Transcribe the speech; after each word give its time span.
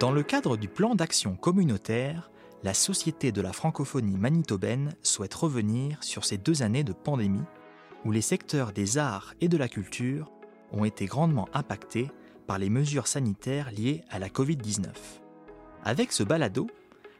Dans 0.00 0.12
le 0.12 0.22
cadre 0.22 0.56
du 0.56 0.66
plan 0.66 0.94
d'action 0.94 1.36
communautaire, 1.36 2.30
la 2.62 2.72
Société 2.72 3.32
de 3.32 3.42
la 3.42 3.52
francophonie 3.52 4.16
manitobaine 4.16 4.94
souhaite 5.02 5.34
revenir 5.34 6.02
sur 6.02 6.24
ces 6.24 6.38
deux 6.38 6.62
années 6.62 6.84
de 6.84 6.94
pandémie 6.94 7.44
où 8.06 8.10
les 8.10 8.22
secteurs 8.22 8.72
des 8.72 8.96
arts 8.96 9.34
et 9.42 9.48
de 9.48 9.58
la 9.58 9.68
culture 9.68 10.32
ont 10.72 10.86
été 10.86 11.04
grandement 11.04 11.50
impactés 11.52 12.10
par 12.46 12.58
les 12.58 12.70
mesures 12.70 13.08
sanitaires 13.08 13.70
liées 13.72 14.02
à 14.08 14.18
la 14.18 14.30
Covid-19. 14.30 14.86
Avec 15.84 16.12
ce 16.12 16.22
balado, 16.22 16.68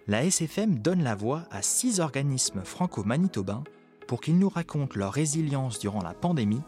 la 0.07 0.25
SFM 0.25 0.79
donne 0.79 1.03
la 1.03 1.15
voix 1.15 1.43
à 1.51 1.61
six 1.61 2.01
organismes 2.01 2.65
franco-manitobains 2.65 3.65
pour 4.09 4.23
qu'ils 4.23 4.39
nous 4.39 4.49
racontent 4.49 4.99
leur 4.99 5.13
résilience 5.13 5.81
durant 5.81 6.03
la 6.03 6.15
pandémie, 6.15 6.63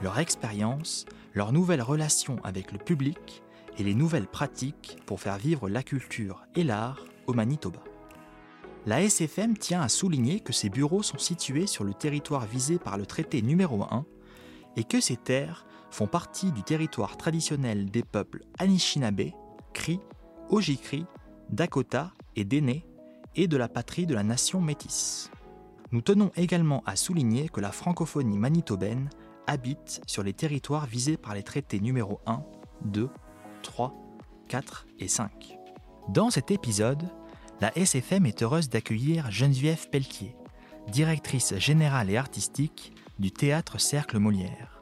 leur 0.00 0.18
expérience, 0.18 1.04
leurs 1.34 1.52
nouvelles 1.52 1.82
relations 1.82 2.38
avec 2.42 2.72
le 2.72 2.78
public 2.78 3.42
et 3.78 3.84
les 3.84 3.94
nouvelles 3.94 4.26
pratiques 4.26 4.98
pour 5.06 5.20
faire 5.20 5.38
vivre 5.38 5.68
la 5.68 5.82
culture 5.82 6.44
et 6.54 6.64
l'art 6.64 7.04
au 7.26 7.32
Manitoba. 7.32 7.80
La 8.86 9.02
SFM 9.02 9.56
tient 9.56 9.82
à 9.82 9.88
souligner 9.88 10.40
que 10.40 10.52
ces 10.52 10.70
bureaux 10.70 11.02
sont 11.02 11.18
situés 11.18 11.66
sur 11.66 11.84
le 11.84 11.94
territoire 11.94 12.46
visé 12.46 12.78
par 12.78 12.96
le 12.96 13.06
traité 13.06 13.42
numéro 13.42 13.82
1 13.82 14.04
et 14.76 14.84
que 14.84 15.00
ces 15.00 15.16
terres 15.16 15.66
font 15.90 16.06
partie 16.06 16.52
du 16.52 16.62
territoire 16.62 17.16
traditionnel 17.16 17.90
des 17.90 18.02
peuples 18.02 18.44
Anishinaabe, 18.58 19.32
Cri, 19.72 20.00
Ojikri, 20.48 21.06
Dakota 21.50 22.12
et 22.36 22.44
Dene 22.44 22.82
et 23.34 23.48
de 23.48 23.56
la 23.56 23.68
patrie 23.68 24.06
de 24.06 24.14
la 24.14 24.22
nation 24.22 24.60
métisse. 24.60 25.30
Nous 25.92 26.02
tenons 26.02 26.30
également 26.36 26.82
à 26.86 26.96
souligner 26.96 27.48
que 27.48 27.60
la 27.60 27.72
francophonie 27.72 28.38
manitobaine 28.38 29.08
habite 29.46 30.02
sur 30.06 30.22
les 30.22 30.34
territoires 30.34 30.86
visés 30.86 31.16
par 31.16 31.34
les 31.34 31.42
traités 31.42 31.80
numéro 31.80 32.20
1, 32.26 32.42
2, 32.84 33.08
3, 33.68 33.94
4 34.48 34.86
et 34.98 35.08
5. 35.08 35.58
Dans 36.08 36.30
cet 36.30 36.50
épisode, 36.50 37.10
la 37.60 37.70
SFM 37.76 38.24
est 38.24 38.42
heureuse 38.42 38.70
d'accueillir 38.70 39.30
Geneviève 39.30 39.90
Pelletier, 39.90 40.34
directrice 40.90 41.54
générale 41.58 42.08
et 42.08 42.16
artistique 42.16 42.94
du 43.18 43.30
Théâtre 43.30 43.78
Cercle 43.78 44.18
Molière, 44.18 44.80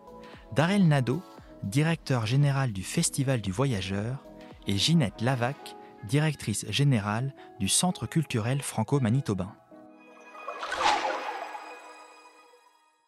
Darel 0.54 0.86
Nadeau, 0.86 1.20
directeur 1.64 2.26
général 2.26 2.72
du 2.72 2.84
Festival 2.84 3.40
du 3.40 3.50
Voyageur, 3.50 4.24
et 4.68 4.78
Ginette 4.78 5.20
Lavac, 5.20 5.74
directrice 6.04 6.64
générale 6.70 7.34
du 7.58 7.66
Centre 7.66 8.06
culturel 8.06 8.62
franco-manitobain. 8.62 9.52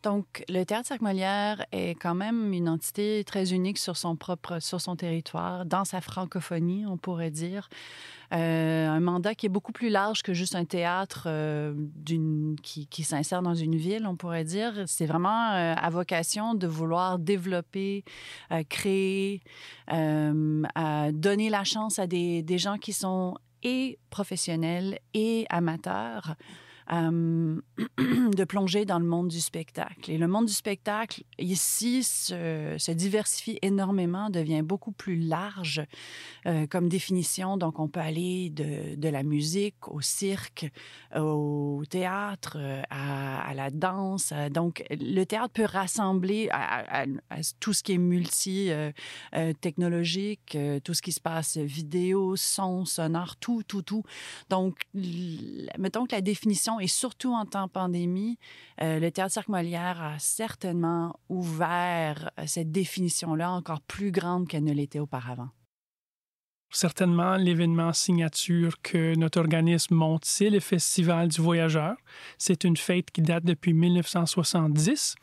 Donc, 0.04 0.44
le 0.48 0.64
Théâtre 0.64 0.86
Cercle 0.86 1.02
Molière 1.02 1.66
est 1.72 1.96
quand 2.00 2.14
même 2.14 2.52
une 2.52 2.68
entité 2.68 3.24
très 3.24 3.52
unique 3.52 3.78
sur 3.78 3.96
son 3.96 4.14
propre, 4.14 4.60
sur 4.60 4.80
son 4.80 4.94
territoire, 4.94 5.64
dans 5.66 5.84
sa 5.84 6.00
francophonie, 6.00 6.86
on 6.86 6.96
pourrait 6.96 7.32
dire. 7.32 7.68
Euh, 8.32 8.88
un 8.88 9.00
mandat 9.00 9.34
qui 9.34 9.46
est 9.46 9.48
beaucoup 9.48 9.72
plus 9.72 9.88
large 9.88 10.22
que 10.22 10.34
juste 10.34 10.54
un 10.54 10.66
théâtre 10.66 11.24
euh, 11.26 11.74
qui, 12.62 13.02
s'insère 13.02 13.42
dans 13.42 13.54
une 13.54 13.74
ville, 13.74 14.06
on 14.06 14.14
pourrait 14.14 14.44
dire. 14.44 14.84
C'est 14.86 15.06
vraiment 15.06 15.52
euh, 15.52 15.74
à 15.76 15.91
vocation 15.91 16.54
de 16.54 16.69
vouloir 16.69 17.19
développer, 17.19 18.04
créer, 18.69 19.41
donner 19.91 21.50
la 21.50 21.64
chance 21.64 21.98
à 21.98 22.06
des 22.06 22.58
gens 22.58 22.78
qui 22.78 22.92
sont 22.92 23.34
et 23.64 23.98
professionnels 24.10 25.00
et 25.14 25.46
amateurs 25.50 26.36
euh, 26.91 27.61
de 27.98 28.44
plonger 28.44 28.86
dans 28.86 28.98
le 28.98 29.05
monde 29.05 29.28
du 29.28 29.41
spectacle. 29.41 30.11
Et 30.11 30.19
le 30.19 30.27
monde 30.27 30.47
du 30.47 30.53
spectacle, 30.53 31.22
ici, 31.39 32.03
se, 32.03 32.91
diversifie 32.92 33.58
énormément, 33.62 34.31
devient 34.31 34.62
beaucoup 34.62 34.91
plus 34.92 35.16
large 35.16 35.83
euh, 36.47 36.66
comme 36.66 36.89
définition. 36.89 37.59
Donc, 37.59 37.78
on 37.78 37.88
peut 37.88 38.00
aller 38.00 38.50
de, 38.50 39.09
la 39.09 39.22
musique 39.22 39.88
au 39.88 40.00
cirque, 40.00 40.66
au 41.15 41.84
théâtre, 41.88 42.56
euh, 42.59 42.82
à, 42.91 43.54
la 43.54 43.71
danse. 43.71 44.32
Donc, 44.50 44.84
le 44.91 45.25
théâtre 45.25 45.53
peut 45.53 45.65
rassembler 45.65 46.50
tout 47.60 47.72
ce 47.72 47.82
qui 47.82 47.93
est 47.93 47.98
multi-technologique, 47.98 50.59
tout 50.84 50.94
ce 50.94 51.03
qui 51.03 51.12
se 51.12 51.21
passe 51.21 51.59
vidéo, 51.59 52.37
son, 52.37 52.84
sonore, 52.84 53.37
tout, 53.37 53.62
tout, 53.62 53.82
tout. 53.82 54.03
Donc, 54.48 54.81
mettons 54.94 56.06
que 56.06 56.15
la 56.15 56.21
définition, 56.21 56.78
et 56.81 56.87
surtout 56.87 57.33
en 57.34 57.44
temps 57.44 57.69
pandémie, 57.69 58.39
euh, 58.81 58.99
le 58.99 59.11
Théâtre 59.11 59.33
Cirque 59.33 59.49
Molière 59.49 60.03
a 60.03 60.19
certainement 60.19 61.19
ouvert 61.28 62.31
euh, 62.39 62.44
cette 62.47 62.71
définition-là 62.72 63.50
encore 63.50 63.81
plus 63.81 64.11
grande 64.11 64.49
qu'elle 64.49 64.65
ne 64.65 64.72
l'était 64.72 64.99
auparavant. 64.99 65.49
Certainement, 66.71 67.37
l'événement 67.37 67.94
signature 67.94 68.83
que 68.83 69.15
notre 69.16 69.41
organisme 69.41 69.94
monte, 69.94 70.27
c'est 70.27 70.50
le 70.50 70.61
Festival 70.61 71.28
du 71.28 71.41
Voyageur. 71.41 71.97
C'est 72.37 72.62
une 72.62 72.77
fête 72.77 73.10
qui 73.10 73.22
date 73.22 73.45
depuis 73.45 73.72
1970, 73.72 75.15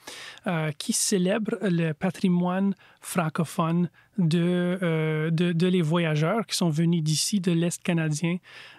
euh, 0.48 0.72
qui 0.72 0.92
célèbre 0.92 1.56
le 1.62 1.94
patrimoine 1.94 2.74
francophone 3.06 3.90
de, 4.18 4.80
euh, 4.82 5.30
de, 5.30 5.52
de, 5.52 5.68
les 5.68 5.82
voyageurs 5.82 6.46
qui 6.46 6.56
sont 6.56 6.70
venus 6.70 7.04
d'ici, 7.04 7.40
de 7.40 7.52
l'Est 7.52 7.84
canadien, 7.84 8.38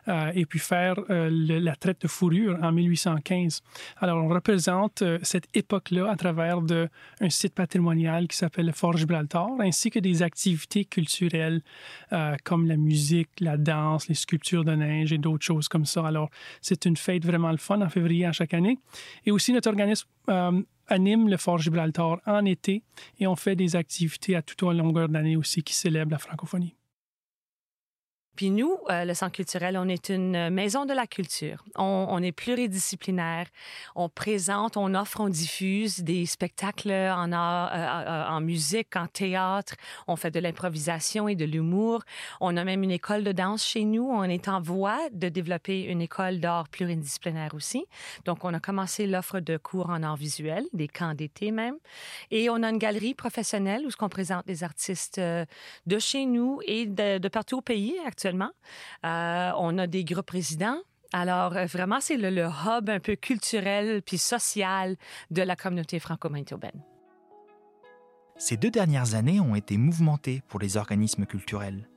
euh, 0.09 0.33
et 0.35 0.47
puis 0.47 0.59
faire 0.59 0.97
euh, 1.11 1.31
la 1.31 1.77
traite 1.77 2.03
de 2.03 2.09
fourrure 2.09 2.59
en 2.61 2.73
1815. 2.73 3.63
Alors, 3.99 4.23
on 4.25 4.29
représente 4.29 5.05
cette 5.23 5.47
époque-là 5.55 6.11
à 6.11 6.17
travers 6.17 6.61
de, 6.61 6.89
un 7.21 7.31
site 7.31 7.55
patrimonial 7.55 8.27
qui 8.27 8.37
s'appelle 8.37 8.67
le 8.67 8.73
Fort 8.73 8.97
Gibraltar, 8.97 9.49
ainsi 9.61 9.91
que 9.91 10.01
des 10.01 10.23
activités 10.23 10.85
culturelles 10.85 11.63
comme 12.45 12.67
la 12.67 12.77
musique, 12.77 13.29
la 13.41 13.57
danse, 13.57 14.09
les 14.09 14.15
sculptures 14.15 14.65
de 14.65 14.73
neige 14.73 15.13
et 15.13 15.19
d'autres 15.19 15.45
choses 15.45 15.69
comme 15.69 15.85
ça. 15.85 16.07
Alors, 16.07 16.31
c'est 16.61 16.85
une 16.85 16.97
fête 16.97 17.25
vraiment 17.25 17.51
le 17.51 17.59
fun 17.59 17.81
en 17.81 17.89
février 17.89 18.27
à 18.27 18.33
chaque 18.33 18.55
année. 18.55 18.79
Et 19.25 19.31
aussi, 19.31 19.53
notre 19.53 19.69
organisme 19.69 20.09
anime 20.89 21.29
le 21.29 21.37
Fort 21.37 21.59
Gibraltar 21.59 22.21
en 22.27 22.45
été 22.45 22.83
et 23.19 23.27
on 23.27 23.37
fait 23.37 23.57
des 23.57 23.77
activités 23.77 24.37
à 24.37 24.43
toute 24.43 24.63
longueur 24.63 25.09
d'année 25.09 25.37
aussi 25.37 25.63
qui 25.63 25.75
célèbrent 25.75 26.13
la 26.13 26.19
francophonie. 26.19 26.75
Puis 28.37 28.51
nous, 28.51 28.77
euh, 28.91 29.07
le 29.07 29.15
Centre 29.15 29.33
culturel, 29.33 29.79
on 29.79 29.89
est 29.89 30.11
une 30.11 30.51
maison 30.51 30.85
de 30.85 30.93
la 30.93 31.07
culture. 31.07 31.65
On, 31.77 32.23
est 32.23 32.33
pluridisciplinaire. 32.33 33.47
On 33.95 34.11
présente, 34.11 34.77
on 34.77 34.95
offre, 34.95 35.21
on 35.21 35.31
diffuse 35.31 36.01
des 36.01 36.27
spectacles 36.27 36.93
en, 36.93 37.33
art, 37.33 37.71
euh, 37.73 38.29
en 38.29 38.43
musique, 38.43 38.95
en 38.95 39.07
théâtre. 39.07 39.75
On 40.07 40.17
fait 40.17 40.31
de 40.31 40.39
l'improvisation 40.39 41.29
et 41.29 41.35
de 41.35 41.47
l'humour. 41.47 42.03
On 42.43 42.59
a 42.59 42.65
même 42.65 42.83
une 42.83 42.91
école 42.91 43.25
de 43.25 43.33
danse 43.33 43.65
chez 43.65 43.85
nous. 43.85 44.05
On 44.05 44.25
est 44.25 44.49
en 44.49 44.61
voie 44.61 44.99
de 45.13 45.31
développer 45.31 45.85
une 45.85 46.03
école 46.03 46.39
d'art 46.39 46.69
pluridisciplinaire 46.69 47.55
aussi. 47.55 47.87
Donc, 48.27 48.45
on 48.45 48.53
a 48.53 48.61
commencé 48.61 49.07
l'offre 49.07 49.41
de 49.41 49.57
cours 49.57 49.89
en 49.89 50.03
art 50.03 50.17
visuel, 50.17 50.67
des 50.75 50.89
camps 50.89 51.15
d'été 51.15 51.53
même. 51.53 51.77
Et 52.31 52.51
on 52.51 52.63
a 52.63 52.69
une 52.69 52.79
galerie 52.79 53.15
professionnelle 53.15 53.87
où 53.87 53.91
on 54.01 54.09
présente 54.11 54.47
des 54.47 54.63
artistes 54.63 55.19
euh, 55.19 55.47
de 55.87 55.99
chez 55.99 56.27
nous 56.27 56.61
et 56.67 56.85
de 56.85 57.29
partout 57.29 57.59
au 57.59 57.63
pays 57.63 57.95
actuellement 58.07 58.26
actuellement. 58.27 58.51
Euh, 59.05 59.53
on 59.59 59.79
a 59.79 59.87
des 59.87 60.05
groupes 60.05 60.31
résidents. 60.31 60.79
Alors, 61.13 61.57
euh, 61.57 61.67
vraiment, 61.67 62.01
c'est 62.01 62.17
le, 62.17 62.31
le, 62.31 62.47
hub 62.47 62.91
un 62.91 62.99
peu 62.99 63.15
culturel 63.15 64.03
puis 64.03 64.19
social 64.19 64.97
de 65.31 65.43
la 65.43 65.55
communauté 65.55 66.01
franco-manitobaine. 66.01 66.83
Ces 68.37 68.57
deux 68.57 68.71
dernières 68.71 69.15
années 69.15 69.41
ont 69.41 69.55
été 69.55 69.79
mouvementées 69.79 70.43
pour 70.49 70.61
les 70.61 70.77
organismes 70.77 71.25
culturels. 71.25 71.89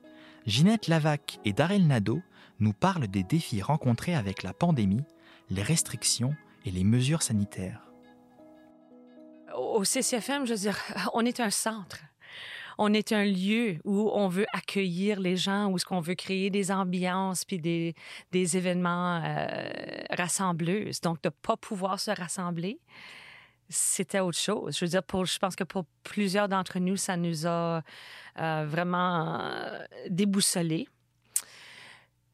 Ginette 0.46 0.88
Lavac 0.88 1.40
et 1.44 1.52
Darel 1.52 1.88
Nadeau 1.88 2.22
nous 2.60 2.74
parlent 2.74 3.08
des 3.08 3.24
défis 3.24 3.62
rencontrés 3.62 4.16
avec 4.16 4.44
la 4.44 4.54
pandémie, 4.54 5.04
les 5.50 5.64
restrictions 5.64 6.36
et 6.66 6.72
les 6.72 6.84
mesures 6.84 7.24
sanitaires. 7.24 7.82
Au 9.56 9.84
CCFM, 9.84 10.46
je 10.46 10.54
veux 10.54 10.60
dire, 10.60 10.78
on 11.14 11.25
est 11.25 11.40
un 11.40 11.50
centre 11.50 12.00
on 12.81 12.94
est 12.94 13.12
un 13.12 13.26
lieu 13.26 13.78
où 13.84 14.10
on 14.14 14.30
veut 14.30 14.46
accueillir 14.54 15.20
les 15.20 15.36
gens, 15.36 15.68
où 15.68 15.76
est-ce 15.76 15.86
qu'on 15.86 16.00
veut 16.00 16.16
créer 16.16 16.50
des 16.50 16.72
ambiances 16.72 17.44
puis 17.44 17.60
des, 17.60 17.94
des 18.31 18.56
événements 18.56 19.22
euh, 19.22 19.70
rassembleuses. 20.12 21.02
Donc, 21.02 21.22
de 21.22 21.28
pas 21.28 21.58
pouvoir 21.58 22.00
se 22.00 22.10
rassembler, 22.10 22.80
c'était 23.68 24.22
autre 24.22 24.38
chose. 24.38 24.78
Je 24.78 24.86
veux 24.86 24.90
dire, 24.90 25.04
pour, 25.04 25.26
je 25.26 25.38
pense 25.40 25.58
que 25.58 25.66
pour 25.66 25.84
plusieurs 26.04 26.48
d'entre 26.48 26.80
nous, 26.80 26.96
ça 26.96 27.18
nous 27.18 27.46
a 27.46 27.81
euh, 28.40 28.66
vraiment 28.66 29.42
euh, 29.42 29.84
déboussolés. 30.10 30.88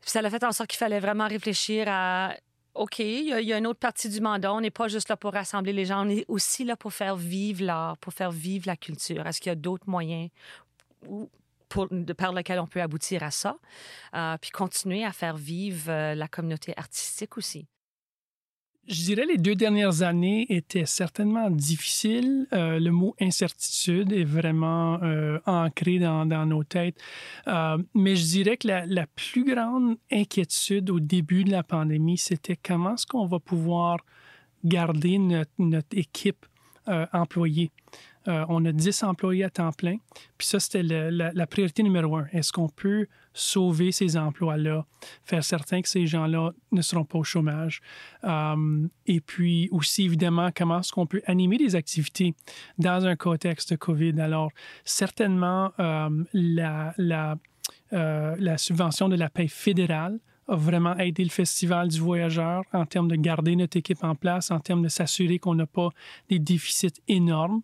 Ça 0.01 0.19
a 0.19 0.29
fait 0.29 0.43
en 0.43 0.51
sorte 0.51 0.69
qu'il 0.69 0.77
fallait 0.77 0.99
vraiment 0.99 1.27
réfléchir 1.27 1.87
à 1.89 2.35
OK, 2.75 2.99
il 2.99 3.27
y, 3.27 3.53
a, 3.53 3.57
une 3.57 3.67
autre 3.67 3.79
partie 3.79 4.09
du 4.09 4.19
mandat. 4.19 4.53
On 4.53 4.59
n'est 4.59 4.69
pas 4.69 4.89
juste 4.89 5.07
là 5.07 5.15
pour 5.15 5.31
rassembler 5.31 5.71
les 5.71 5.85
gens, 5.85 6.05
on 6.05 6.09
est 6.09 6.25
aussi 6.27 6.65
là 6.65 6.75
pour 6.75 6.93
faire 6.93 7.15
vivre 7.15 7.63
l'art, 7.63 7.97
pour 7.97 8.13
faire 8.13 8.31
vivre 8.31 8.65
la 8.67 8.75
culture. 8.75 9.25
Est-ce 9.25 9.39
qu'il 9.39 9.49
y 9.49 9.53
a 9.53 9.55
d'autres 9.55 9.89
moyens 9.89 10.29
de, 11.03 12.13
par 12.13 12.33
lesquels 12.33 12.59
on 12.59 12.67
peut 12.67 12.81
aboutir 12.81 13.23
à 13.23 13.31
ça, 13.31 13.57
euh, 14.13 14.37
puis 14.39 14.51
continuer 14.51 15.05
à 15.05 15.13
faire 15.13 15.37
vivre 15.37 15.89
euh, 15.89 16.15
la 16.15 16.27
communauté 16.27 16.73
artistique 16.77 17.37
aussi? 17.37 17.65
Je 18.87 19.01
dirais 19.03 19.25
les 19.25 19.37
deux 19.37 19.55
dernières 19.55 20.03
années 20.03 20.45
étaient 20.49 20.85
certainement 20.85 21.49
difficiles. 21.49 22.45
Euh, 22.53 22.79
le 22.79 22.91
mot 22.91 23.15
incertitude 23.19 24.11
est 24.11 24.23
vraiment 24.23 25.01
euh, 25.01 25.39
ancré 25.47 25.97
dans, 25.97 26.25
nos 26.45 26.63
têtes. 26.63 27.01
Euh, 27.47 27.79
mais 27.95 28.15
je 28.15 28.23
dirais 28.23 28.57
que 28.57 28.67
la, 28.67 28.85
la, 28.85 29.07
plus 29.07 29.43
grande 29.43 29.97
inquiétude 30.11 30.91
au 30.91 30.99
début 30.99 31.43
de 31.43 31.51
la 31.51 31.63
pandémie, 31.63 32.19
c'était 32.19 32.57
comment 32.57 32.93
est-ce 32.93 33.07
qu'on 33.07 33.25
va 33.25 33.39
pouvoir 33.39 33.97
garder 34.63 35.17
notre, 35.17 35.97
équipe 35.97 36.45
employée. 37.13 37.71
On 38.27 38.63
a 38.65 38.71
10 38.71 39.03
employés 39.03 39.43
à 39.43 39.49
temps 39.49 39.71
plein. 39.71 39.97
Puis 40.37 40.47
ça, 40.47 40.59
c'était 40.59 40.83
la, 40.83 41.47
priorité 41.47 41.81
numéro 41.81 42.17
un. 42.17 42.27
Est-ce 42.31 42.51
qu'on 42.51 42.69
peut 42.69 43.07
sauver 43.35 43.91
ces 43.91 44.17
emplois-là, 44.17 44.85
faire 45.23 45.43
certain 45.43 45.81
que 45.81 45.89
ces 45.89 46.07
gens-là 46.07 46.51
ne 46.71 46.81
seront 46.81 47.05
pas 47.05 47.19
au 47.19 47.23
chômage? 47.23 47.81
Euh, 48.23 48.87
et 49.05 49.21
puis 49.21 49.69
aussi, 49.71 50.05
évidemment, 50.05 50.49
comment 50.55 50.79
est-ce 50.79 50.91
qu'on 50.91 51.05
peut 51.05 51.21
animer 51.27 51.57
des 51.57 51.75
activités 51.75 52.33
dans 52.79 53.05
un 53.05 53.15
contexte 53.15 53.71
de 53.71 53.75
COVID? 53.75 54.19
Alors, 54.19 54.51
certainement, 54.83 55.71
euh, 55.79 56.09
la, 56.33 56.93
la 57.91 58.57
subvention 58.57 59.09
de 59.09 59.15
la 59.15 59.29
paie 59.29 59.47
fédérale 59.47 60.19
a 60.47 60.55
vraiment 60.55 60.95
aidé 60.97 61.23
le 61.23 61.29
Festival 61.29 61.87
du 61.87 61.99
Voyageur 61.99 62.63
en 62.73 62.85
termes 62.85 63.07
de 63.07 63.15
garder 63.15 63.55
notre 63.55 63.77
équipe 63.77 64.03
en 64.03 64.15
place, 64.15 64.51
en 64.51 64.59
termes 64.59 64.83
de 64.83 64.87
s'assurer 64.87 65.39
qu'on 65.39 65.55
n'a 65.55 65.65
pas 65.65 65.89
des 66.29 66.39
déficits 66.39 67.01
énormes. 67.07 67.61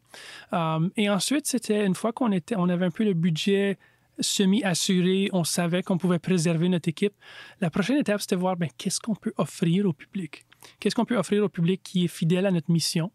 Euh, 0.53 0.89
et 0.97 1.09
ensuite, 1.09 1.47
c'était 1.47 1.85
une 1.85 1.95
fois 1.95 2.11
qu'on 2.11 2.31
était, 2.31 2.55
on 2.57 2.69
avait 2.69 2.85
un 2.85 2.91
peu 2.91 3.03
le 3.03 3.13
budget 3.13 3.77
semi-assuré, 4.19 5.29
on 5.33 5.43
savait 5.43 5.83
qu'on 5.83 5.97
pouvait 5.97 6.19
préserver 6.19 6.69
notre 6.69 6.89
équipe. 6.89 7.13
La 7.59 7.69
prochaine 7.69 7.97
étape, 7.97 8.21
c'était 8.21 8.35
voir 8.35 8.57
ben, 8.57 8.69
qu'est-ce 8.77 8.99
qu'on 8.99 9.15
peut 9.15 9.33
offrir 9.37 9.85
au 9.85 9.93
public? 9.93 10.45
Qu'est-ce 10.79 10.95
qu'on 10.95 11.05
peut 11.05 11.17
offrir 11.17 11.43
au 11.43 11.49
public 11.49 11.81
qui 11.83 12.05
est 12.05 12.07
fidèle 12.07 12.45
à 12.45 12.51
notre 12.51 12.71
mission, 12.71 13.11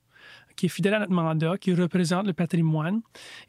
qui 0.57 0.67
est 0.67 0.71
fidèle 0.71 0.95
à 0.95 1.01
notre 1.01 1.13
mandat, 1.13 1.59
qui 1.59 1.73
représente 1.73 2.27
le 2.27 2.33
patrimoine? 2.33 3.03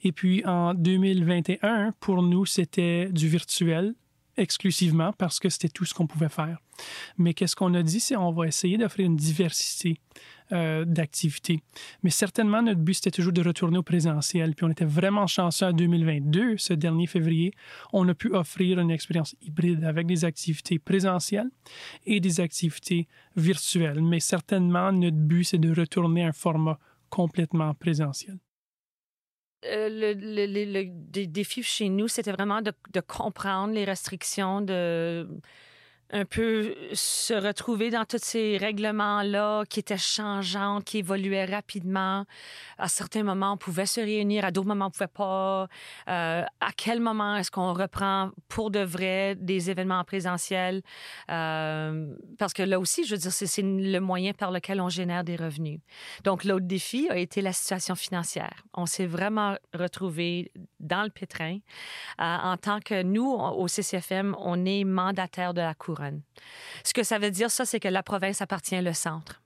Et 0.03 0.11
puis 0.11 0.45
en 0.45 0.73
2021, 0.73 1.93
pour 1.99 2.21
nous, 2.21 2.45
c'était 2.45 3.09
du 3.11 3.27
virtuel, 3.27 3.95
exclusivement 4.37 5.13
parce 5.13 5.39
que 5.39 5.49
c'était 5.49 5.69
tout 5.69 5.85
ce 5.85 5.93
qu'on 5.93 6.07
pouvait 6.07 6.29
faire. 6.29 6.59
Mais 7.17 7.33
qu'est-ce 7.33 7.55
qu'on 7.55 7.73
a 7.73 7.81
dit, 7.81 7.99
c'est 7.99 8.15
on 8.15 8.31
va 8.31 8.47
essayer 8.47 8.77
d'offrir 8.77 9.05
une 9.07 9.15
diversité 9.15 9.99
euh. 10.51 10.85
Mais 12.03 12.09
certainement, 12.09 12.61
notre 12.61 12.79
but, 12.79 12.95
c'était 12.95 13.11
toujours 13.11 13.33
de 13.33 13.41
retourner 13.41 13.77
au 13.77 13.83
présentiel. 13.83 14.55
Puis 14.55 14.65
on 14.65 14.69
était 14.69 14.85
vraiment 14.85 15.27
chanceux 15.27 15.65
en 15.65 15.73
2022, 15.73 16.57
ce 16.57 16.73
dernier 16.73 17.07
février, 17.07 17.51
on 17.93 18.07
a 18.07 18.13
pu 18.13 18.33
offrir 18.33 18.79
une 18.79 18.91
expérience 18.91 19.35
hybride 19.41 19.83
avec 19.83 20.07
des 20.07 20.25
activités 20.25 20.79
présentielles 20.79 21.49
et 22.05 22.19
des 22.19 22.39
activités 22.39 23.07
virtuelles. 23.35 24.01
Mais 24.01 24.19
certainement, 24.19 24.91
notre 24.91 25.17
but, 25.17 25.43
c'est 25.43 25.57
de 25.57 25.73
retourner 25.73 26.23
à 26.23 26.27
un 26.27 26.33
format 26.33 26.79
complètement 27.09 27.73
présentiel. 27.73 28.37
Euh, 29.65 29.89
le, 29.89 31.25
défi 31.25 31.63
chez 31.63 31.89
nous, 31.89 32.07
c'était 32.07 32.31
vraiment 32.31 32.61
de, 32.61 32.71
comprendre 33.01 33.73
les 33.73 33.85
restrictions, 33.85 34.61
de 34.61 35.27
un 36.11 36.25
peu 36.25 36.75
se 36.93 37.33
retrouver 37.33 37.89
dans 37.89 38.05
tous 38.05 38.19
ces 38.21 38.57
règlements-là 38.57 39.63
qui 39.69 39.81
étaient 39.81 39.97
changeants, 39.97 40.79
qui 40.81 40.99
évoluaient 40.99 41.45
rapidement. 41.45 42.25
À 42.77 42.87
certains 42.87 43.23
moments, 43.23 43.53
on 43.53 43.57
pouvait 43.57 43.85
se 43.85 43.99
réunir, 43.99 44.45
à 44.45 44.51
d'autres 44.51 44.67
moments, 44.67 44.87
on 44.87 44.91
pouvait 44.91 45.07
pas. 45.07 45.67
Euh, 46.07 46.43
à 46.61 46.71
quel 46.75 47.01
moment 47.01 47.35
est-ce 47.35 47.51
qu'on 47.51 47.73
reprend 47.73 48.31
pour 48.47 48.71
de 48.71 48.79
vrai 48.79 49.35
des 49.35 49.69
événements 49.69 50.03
présentiels? 50.05 50.81
Euh, 51.29 52.13
parce 52.37 52.53
que 52.53 52.63
là 52.63 52.79
aussi, 52.79 53.05
je 53.05 53.15
veux 53.15 53.21
dire, 53.21 53.31
c'est 53.31 53.61
le 53.61 53.99
moyen 53.99 54.31
par 54.31 54.51
lequel 54.51 54.79
on 54.79 54.89
génère 54.89 55.23
des 55.25 55.35
revenus. 55.35 55.79
Donc, 56.23 56.45
l'autre 56.45 56.65
défi 56.65 57.09
a 57.09 57.17
été 57.17 57.41
la 57.41 57.51
situation 57.51 57.95
financière. 57.95 58.63
On 58.73 58.85
s'est 58.85 59.07
vraiment 59.07 59.55
retrouvé 59.73 60.51
dans 60.79 61.03
le 61.03 61.09
pétrin. 61.09 61.57
Euh, 62.21 62.23
en 62.23 62.55
tant 62.55 62.79
que 62.79 63.03
nous, 63.03 63.29
au 63.29 63.67
CCFM, 63.67 64.35
on 64.39 64.65
est 64.65 64.85
mandataire 64.85 65.53
de 65.53 65.61
la 65.61 65.73
Cour 65.73 65.96
ce 66.83 66.93
que 66.93 67.03
ça 67.03 67.19
veut 67.19 67.31
dire, 67.31 67.51
ça, 67.51 67.65
c'est 67.65 67.79
que 67.79 67.87
la 67.87 68.03
province 68.03 68.41
appartient 68.41 68.79
au 68.79 68.93
centre. 68.93 69.41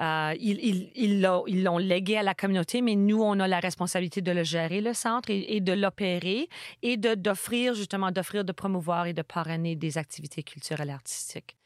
Euh, 0.00 0.34
ils, 0.38 1.20
l'ont 1.20 1.78
légué 1.78 2.18
à 2.18 2.22
la 2.22 2.34
communauté, 2.34 2.82
mais 2.82 2.94
nous, 2.94 3.20
on 3.20 3.40
a 3.40 3.48
la 3.48 3.58
responsabilité 3.58 4.22
de 4.22 4.30
le 4.30 4.44
gérer, 4.44 4.80
le 4.80 4.94
centre, 4.94 5.28
et, 5.30 5.60
de 5.60 5.72
l'opérer 5.72 6.48
et 6.82 6.96
d'offrir, 6.96 7.74
justement, 7.74 8.12
d'offrir, 8.12 8.44
de 8.44 8.52
promouvoir 8.52 9.06
et 9.06 9.12
de 9.12 9.22
parrainer 9.22 9.74
des 9.74 9.98
activités 9.98 10.42
culturelles 10.44 10.90
et 10.90 10.92
artistiques. 10.92 11.57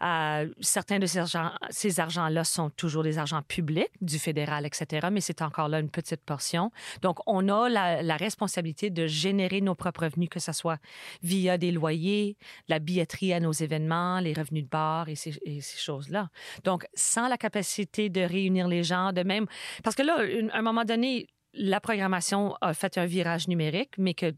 Certains 0.00 0.98
de 0.98 1.06
ces, 1.06 1.18
argent, 1.18 1.52
ces 1.70 2.00
argents-là 2.00 2.44
sont 2.44 2.70
toujours 2.70 3.02
des 3.02 3.18
argents 3.18 3.42
publics, 3.42 3.90
du 4.00 4.18
fédéral, 4.18 4.66
etc., 4.66 5.08
mais 5.10 5.20
c'est 5.20 5.42
encore 5.42 5.68
là 5.68 5.80
une 5.80 5.90
petite 5.90 6.22
portion. 6.22 6.70
Donc, 7.02 7.18
on 7.26 7.48
a 7.48 7.68
la, 7.68 8.16
responsabilité 8.16 8.90
de 8.90 9.06
générer 9.06 9.60
nos 9.60 9.74
propres 9.74 10.04
revenus, 10.04 10.28
que 10.28 10.40
ce 10.40 10.52
soit 10.52 10.78
via 11.22 11.58
des 11.58 11.70
loyers, 11.70 12.36
la 12.68 12.78
billetterie 12.78 13.32
à 13.32 13.40
nos 13.40 13.52
événements, 13.52 14.20
les 14.20 14.32
revenus 14.32 14.64
de 14.64 14.68
bar 14.68 15.08
et 15.08 15.14
ces, 15.14 15.32
ces 15.32 15.78
choses-là. 15.78 16.28
Donc, 16.64 16.86
sans 16.94 17.28
la 17.28 17.36
capacité 17.36 18.08
de 18.08 18.20
réunir 18.20 18.68
les 18.68 18.82
gens, 18.82 19.12
de 19.12 19.22
même... 19.22 19.46
Parce 19.84 19.96
que 19.96 20.02
là, 20.02 20.18
à 20.52 20.58
un 20.58 20.62
moment 20.62 20.84
donné, 20.84 21.28
la 21.54 21.80
programmation 21.80 22.56
a 22.60 22.74
fait 22.74 22.98
un 22.98 23.06
virage 23.06 23.48
numérique, 23.48 23.92
mais 23.98 24.14
que 24.14 24.34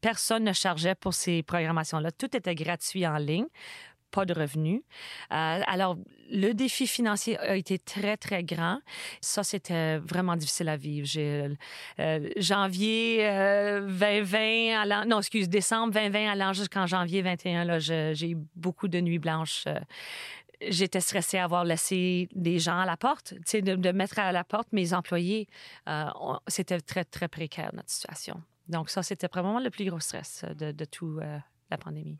personne 0.00 0.44
ne 0.44 0.52
chargeait 0.52 0.94
pour 0.94 1.14
ces 1.14 1.42
programmations-là. 1.42 2.12
Tout 2.12 2.36
était 2.36 2.54
gratuit 2.54 3.06
en 3.06 3.16
ligne 3.16 3.46
pas 4.14 4.24
de 4.24 4.32
revenus. 4.32 4.82
Euh, 5.32 5.60
alors, 5.66 5.96
le 6.30 6.52
défi 6.52 6.86
financier 6.86 7.36
a 7.38 7.56
été 7.56 7.80
très, 7.80 8.16
très 8.16 8.44
grand. 8.44 8.78
Ça, 9.20 9.42
c'était 9.42 9.98
vraiment 9.98 10.36
difficile 10.36 10.68
à 10.68 10.76
vivre. 10.76 11.06
J'ai 11.06 11.50
euh, 11.98 12.28
janvier 12.36 13.18
2020, 13.18 14.38
euh, 14.38 15.04
non, 15.06 15.18
excuse, 15.18 15.48
décembre 15.48 15.92
2020 15.92 16.30
allant 16.30 16.52
jusqu'en 16.52 16.86
janvier 16.86 17.22
21, 17.22 17.64
là, 17.64 17.78
j'ai 17.80 18.30
eu 18.30 18.38
beaucoup 18.54 18.88
de 18.88 19.00
nuits 19.00 19.18
blanches 19.18 19.66
j'étais 20.68 21.00
stressée 21.00 21.36
à 21.36 21.44
avoir 21.44 21.64
laissé 21.64 22.28
des 22.34 22.58
gens 22.58 22.78
à 22.78 22.86
la 22.86 22.96
porte, 22.96 23.34
de, 23.52 23.74
de 23.74 23.92
mettre 23.92 24.18
à 24.18 24.32
la 24.32 24.44
porte 24.44 24.68
mes 24.72 24.94
employés. 24.94 25.46
c'était 26.46 26.80
très, 26.80 27.04
très 27.04 27.28
précaire, 27.28 27.70
notre 27.74 27.90
situation. 27.90 28.40
Donc 28.68 28.88
ça, 28.88 29.02
c'était 29.02 29.28
probablement 29.28 29.60
le 29.60 29.68
plus 29.68 29.84
gros 29.84 30.00
stress 30.00 30.44
de, 30.56 30.72
de 30.72 30.84
tout 30.86 31.20
la 31.70 31.76
pandémie. 31.76 32.16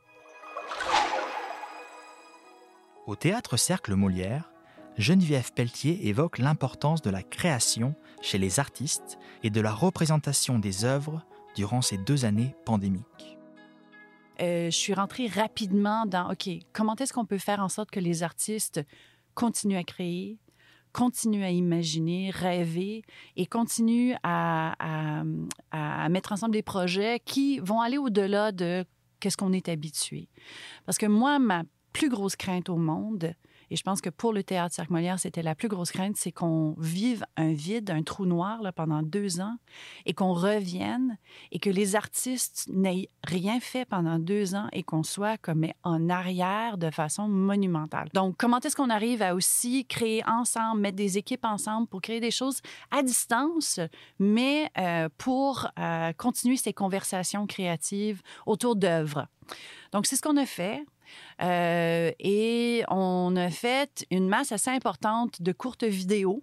Au 3.06 3.16
théâtre 3.16 3.58
Cercle 3.58 3.94
Molière, 3.96 4.50
Geneviève 4.96 5.52
Pelletier 5.52 6.08
évoque 6.08 6.38
l'importance 6.38 7.02
de 7.02 7.10
la 7.10 7.22
création 7.22 7.94
chez 8.22 8.38
les 8.38 8.60
artistes 8.60 9.18
et 9.42 9.50
de 9.50 9.60
la 9.60 9.72
représentation 9.72 10.58
des 10.58 10.86
œuvres 10.86 11.22
durant 11.54 11.82
ces 11.82 11.98
deux 11.98 12.24
années 12.24 12.54
pandémiques. 12.64 13.36
Euh, 14.40 14.70
je 14.70 14.76
suis 14.76 14.94
rentrée 14.94 15.26
rapidement 15.26 16.06
dans, 16.06 16.32
OK, 16.32 16.48
comment 16.72 16.96
est-ce 16.96 17.12
qu'on 17.12 17.26
peut 17.26 17.36
faire 17.36 17.60
en 17.60 17.68
sorte 17.68 17.90
que 17.90 18.00
les 18.00 18.22
artistes 18.22 18.80
continuent 19.34 19.76
à 19.76 19.84
créer, 19.84 20.38
continuent 20.94 21.44
à 21.44 21.50
imaginer, 21.50 22.30
rêver 22.30 23.02
et 23.36 23.44
continuent 23.44 24.14
à, 24.22 24.76
à 25.72 26.08
mettre 26.08 26.32
ensemble 26.32 26.52
des 26.52 26.62
projets 26.62 27.20
qui 27.22 27.58
vont 27.58 27.82
aller 27.82 27.98
au-delà 27.98 28.50
de 28.50 28.86
qu'est-ce 29.20 29.36
qu'on 29.36 29.52
est 29.52 29.68
habitué? 29.68 30.28
Parce 30.86 30.96
que 30.96 31.06
moi, 31.06 31.38
ma 31.38 31.64
plus 31.94 32.10
grosse 32.10 32.36
crainte 32.36 32.68
au 32.68 32.76
monde, 32.76 33.34
et 33.70 33.76
je 33.76 33.82
pense 33.82 34.00
que 34.00 34.10
pour 34.10 34.32
le 34.32 34.42
théâtre 34.42 34.74
Cirque 34.74 34.90
Molière, 34.90 35.18
c'était 35.18 35.42
la 35.42 35.54
plus 35.54 35.68
grosse 35.68 35.90
crainte, 35.90 36.16
c'est 36.16 36.32
qu'on 36.32 36.74
vive 36.78 37.24
un 37.36 37.52
vide, 37.52 37.90
un 37.90 38.02
trou 38.02 38.26
noir 38.26 38.62
là, 38.62 38.72
pendant 38.72 39.02
deux 39.02 39.40
ans 39.40 39.56
et 40.06 40.12
qu'on 40.12 40.32
revienne 40.32 41.18
et 41.50 41.58
que 41.58 41.70
les 41.70 41.96
artistes 41.96 42.68
n'aient 42.72 43.08
rien 43.24 43.60
fait 43.60 43.84
pendant 43.84 44.18
deux 44.18 44.54
ans 44.54 44.68
et 44.72 44.82
qu'on 44.82 45.02
soit 45.02 45.38
comme 45.38 45.66
en 45.82 46.08
arrière 46.10 46.78
de 46.78 46.90
façon 46.90 47.28
monumentale. 47.28 48.08
Donc, 48.14 48.36
comment 48.36 48.60
est-ce 48.60 48.76
qu'on 48.76 48.90
arrive 48.90 49.22
à 49.22 49.34
aussi 49.34 49.86
créer 49.86 50.22
ensemble, 50.26 50.80
mettre 50.80 50.96
des 50.96 51.18
équipes 51.18 51.44
ensemble 51.44 51.88
pour 51.88 52.00
créer 52.00 52.20
des 52.20 52.30
choses 52.30 52.60
à 52.90 53.02
distance, 53.02 53.80
mais 54.18 54.70
euh, 54.78 55.08
pour 55.18 55.68
euh, 55.78 56.12
continuer 56.12 56.56
ces 56.56 56.72
conversations 56.72 57.46
créatives 57.46 58.22
autour 58.46 58.76
d'œuvres? 58.76 59.26
Donc, 59.92 60.06
c'est 60.06 60.16
ce 60.16 60.22
qu'on 60.22 60.36
a 60.36 60.46
fait. 60.46 60.84
Euh, 61.42 62.10
et 62.18 62.84
on 62.88 63.34
a 63.36 63.50
fait 63.50 64.06
une 64.10 64.28
masse 64.28 64.52
assez 64.52 64.70
importante 64.70 65.42
de 65.42 65.52
courtes 65.52 65.84
vidéos. 65.84 66.42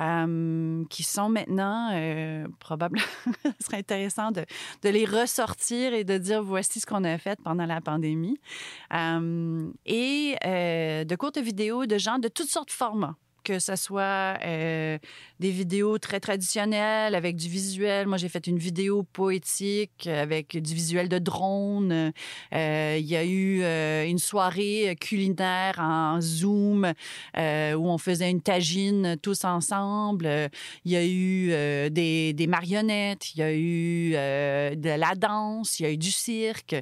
Euh, 0.00 0.86
qui 0.88 1.02
sont 1.02 1.28
maintenant 1.28 1.90
euh, 1.92 2.46
probablement, 2.60 3.04
ce 3.44 3.66
serait 3.66 3.76
intéressant 3.76 4.30
de, 4.30 4.46
de, 4.80 4.88
les 4.88 5.04
ressortir 5.04 5.92
et 5.92 6.02
de 6.02 6.16
dire 6.16 6.42
voici 6.42 6.80
ce 6.80 6.86
qu'on 6.86 7.04
a 7.04 7.18
fait 7.18 7.38
pendant 7.44 7.66
la 7.66 7.82
pandémie. 7.82 8.38
et 8.90 10.36
de 10.40 11.16
courtes 11.16 11.36
vidéos 11.36 11.84
de 11.84 11.98
gens 11.98 12.18
de 12.18 12.28
toutes 12.28 12.48
sortes 12.48 12.68
de 12.68 12.72
formats 12.72 13.16
que 13.42 13.58
ce 13.58 13.76
soit 13.76 14.38
euh, 14.44 14.98
des 15.40 15.50
vidéos 15.50 15.98
très 15.98 16.20
traditionnelles 16.20 17.14
avec 17.14 17.36
du 17.36 17.48
visuel. 17.48 18.06
Moi, 18.06 18.16
j'ai 18.16 18.28
fait 18.28 18.46
une 18.46 18.58
vidéo 18.58 19.02
poétique 19.02 20.06
avec 20.06 20.56
du 20.60 20.74
visuel 20.74 21.08
de 21.08 21.18
drone. 21.18 22.12
Euh, 22.54 22.96
il 22.98 23.06
y 23.06 23.16
a 23.16 23.24
eu 23.24 23.62
euh, 23.62 24.06
une 24.06 24.18
soirée 24.18 24.96
culinaire 25.00 25.78
en 25.78 26.20
Zoom 26.20 26.92
où 27.36 27.90
on 27.90 27.98
faisait 27.98 28.30
une 28.30 28.42
tagine 28.42 29.16
tous 29.20 29.44
ensemble. 29.44 30.28
Il 30.84 30.92
y 30.92 30.96
a 30.96 31.04
eu 31.04 31.90
des, 31.90 32.46
marionnettes, 32.48 33.34
il 33.34 33.38
y 33.38 33.42
a 33.42 33.54
eu 33.54 34.12
de 34.76 34.98
la 34.98 35.14
danse, 35.14 35.80
il 35.80 35.82
y 35.84 35.86
a 35.86 35.92
eu 35.92 35.96
du 35.96 36.10
cirque. 36.10 36.76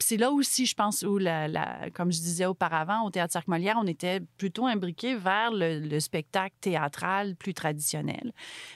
C'est 0.00 0.16
là 0.16 0.30
aussi, 0.30 0.66
je 0.66 0.74
pense, 0.74 1.02
où, 1.02 1.18
la, 1.18 1.48
comme 1.94 2.12
je 2.12 2.18
disais 2.18 2.46
auparavant, 2.46 3.04
au 3.04 3.10
Théâtre 3.10 3.32
Cirque 3.32 3.48
Molière, 3.48 3.76
on 3.80 3.86
était 3.86 4.20
plutôt 4.38 4.66
imbriqué 4.66 5.14
vers 5.14 5.50
le, 5.52 5.89
spectacle 5.98 6.54
théâtral 6.60 7.36
plus 7.36 7.54
traditionnel. 7.54 8.32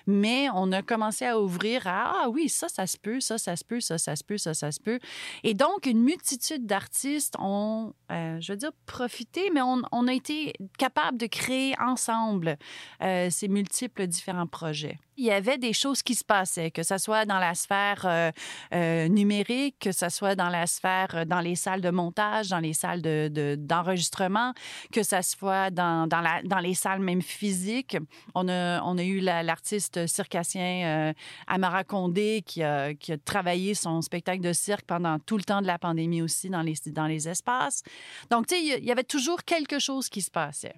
Mais 0.07 0.49
on 0.55 0.73
a 0.73 0.83
commencé 0.83 1.25
à 1.25 1.39
ouvrir 1.41 1.87
à 1.87 2.25
Ah 2.25 2.29
oui, 2.29 2.49
ça, 2.49 2.69
ça 2.69 2.87
se 2.87 2.99
peut, 2.99 3.21
ça, 3.21 3.39
ça 3.39 3.57
se 3.57 3.65
peut, 3.65 3.81
ça, 3.81 3.99
ça 3.99 4.17
se 4.17 4.25
peut, 4.25 4.39
ça, 4.39 4.55
ça 4.55 4.73
se 4.73 4.81
peut. 4.81 4.99
Et 5.43 5.55
donc, 5.55 5.87
une 5.87 6.03
multitude 6.03 6.67
d'artistes 6.67 7.35
ont, 7.39 7.93
euh, 8.11 8.41
je 8.41 8.53
veux 8.53 8.59
dire, 8.59 8.73
profité, 8.87 9.51
mais 9.53 9.63
on, 9.63 9.83
on, 9.93 10.09
a 10.09 10.13
été 10.13 10.53
capable 10.79 11.19
de 11.19 11.27
créer 11.27 11.75
ensemble 11.81 12.57
euh, 13.03 13.29
ces 13.31 13.49
multiples 13.49 14.07
différents 14.07 14.47
projets 14.47 14.99
il 15.17 15.25
y 15.25 15.31
avait 15.31 15.59
des 15.59 15.73
choses 15.73 16.03
qui 16.03 16.15
se 16.15 16.25
passaient, 16.25 16.71
que 16.71 16.83
ce 16.83 16.99
soit 16.99 17.25
dans 17.25 17.39
la 17.39 17.55
sphère 17.55 18.03
euh, 18.05 18.31
euh, 18.73 19.09
numérique, 19.09 19.77
que 19.81 19.93
ce 19.93 20.09
soit 20.09 20.35
dans 20.35 20.49
la 20.49 20.67
sphère, 20.67 21.15
euh, 21.15 21.25
dans 21.25 21.41
les 21.41 21.55
salles 21.55 21.81
de 21.81 21.91
montage, 21.91 22.49
dans 22.49 22.59
les 22.59 22.73
salles 22.73 23.03
d'enregistrement, 23.03 24.51
de, 24.51 24.93
que 24.93 25.03
ce 25.03 25.23
soit 25.23 25.71
dans, 25.71 26.07
dans, 26.07 26.21
la, 26.21 26.43
dans, 26.43 26.59
les 26.59 26.75
salles 26.75 27.01
même 27.01 27.23
physiques. 27.23 27.97
On 28.35 28.49
a, 28.49 28.83
on 28.83 28.99
a 28.99 29.03
eu 29.03 29.21
l'artiste 29.21 30.07
circassien 30.07 31.13
Amara 31.47 31.85
Condé 31.85 32.43
qui 32.45 32.63
a, 32.63 32.95
qui 32.95 33.13
a 33.13 33.19
travaillé 33.19 33.75
son 33.75 34.03
spectacle 34.03 34.41
de 34.41 34.53
cirque 34.53 34.85
pendant 34.87 35.19
tout 35.19 35.37
le 35.37 35.45
temps 35.45 35.63
de 35.63 35.67
la 35.67 35.79
pandémie 35.79 36.23
aussi 36.23 36.51
dans 36.51 36.63
les, 36.63 36.75
dans 36.87 37.07
les 37.07 37.29
espaces. 37.29 37.83
Donc, 38.31 38.47
tu 38.47 38.57
sais, 38.57 38.79
il 38.79 38.85
y 38.85 38.93
avait 38.93 39.05
toujours 39.05 39.45
quelque 39.45 39.79
chose 39.79 40.09
qui 40.09 40.23
se 40.23 40.31
passait 40.31 40.75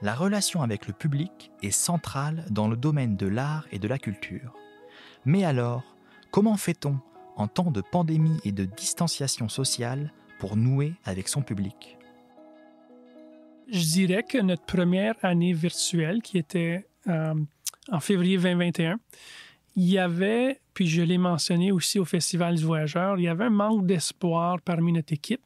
la 0.00 0.14
relation 0.14 0.62
avec 0.62 0.86
le 0.86 0.92
public 0.92 1.50
est 1.62 1.70
centrale 1.70 2.44
dans 2.50 2.68
le 2.68 2.76
domaine 2.76 3.16
de 3.16 3.26
l'art 3.26 3.66
et 3.72 3.78
de 3.78 3.88
la 3.88 3.98
culture. 3.98 4.54
Mais 5.24 5.44
alors, 5.44 5.82
comment 6.30 6.56
fait-on 6.56 6.98
en 7.36 7.48
temps 7.48 7.70
de 7.70 7.80
pandémie 7.80 8.38
et 8.44 8.52
de 8.52 8.64
distanciation 8.64 9.48
sociale 9.48 10.12
pour 10.38 10.56
nouer 10.56 10.94
avec 11.04 11.28
son 11.28 11.42
public? 11.42 11.96
Je 13.70 13.84
dirais 13.84 14.22
que 14.22 14.38
notre 14.38 14.64
première 14.64 15.14
année 15.22 15.52
virtuelle, 15.52 16.22
qui 16.22 16.38
était 16.38 16.86
euh, 17.08 17.34
en 17.90 18.00
février 18.00 18.36
2021, 18.36 18.98
il 19.76 19.88
y 19.88 19.98
avait, 19.98 20.60
puis 20.74 20.86
je 20.86 21.02
l'ai 21.02 21.18
mentionné 21.18 21.70
aussi 21.70 21.98
au 21.98 22.04
Festival 22.04 22.56
du 22.56 22.64
Voyageur, 22.64 23.18
il 23.18 23.24
y 23.24 23.28
avait 23.28 23.44
un 23.44 23.50
manque 23.50 23.86
d'espoir 23.86 24.60
parmi 24.62 24.92
notre 24.92 25.12
équipe 25.12 25.42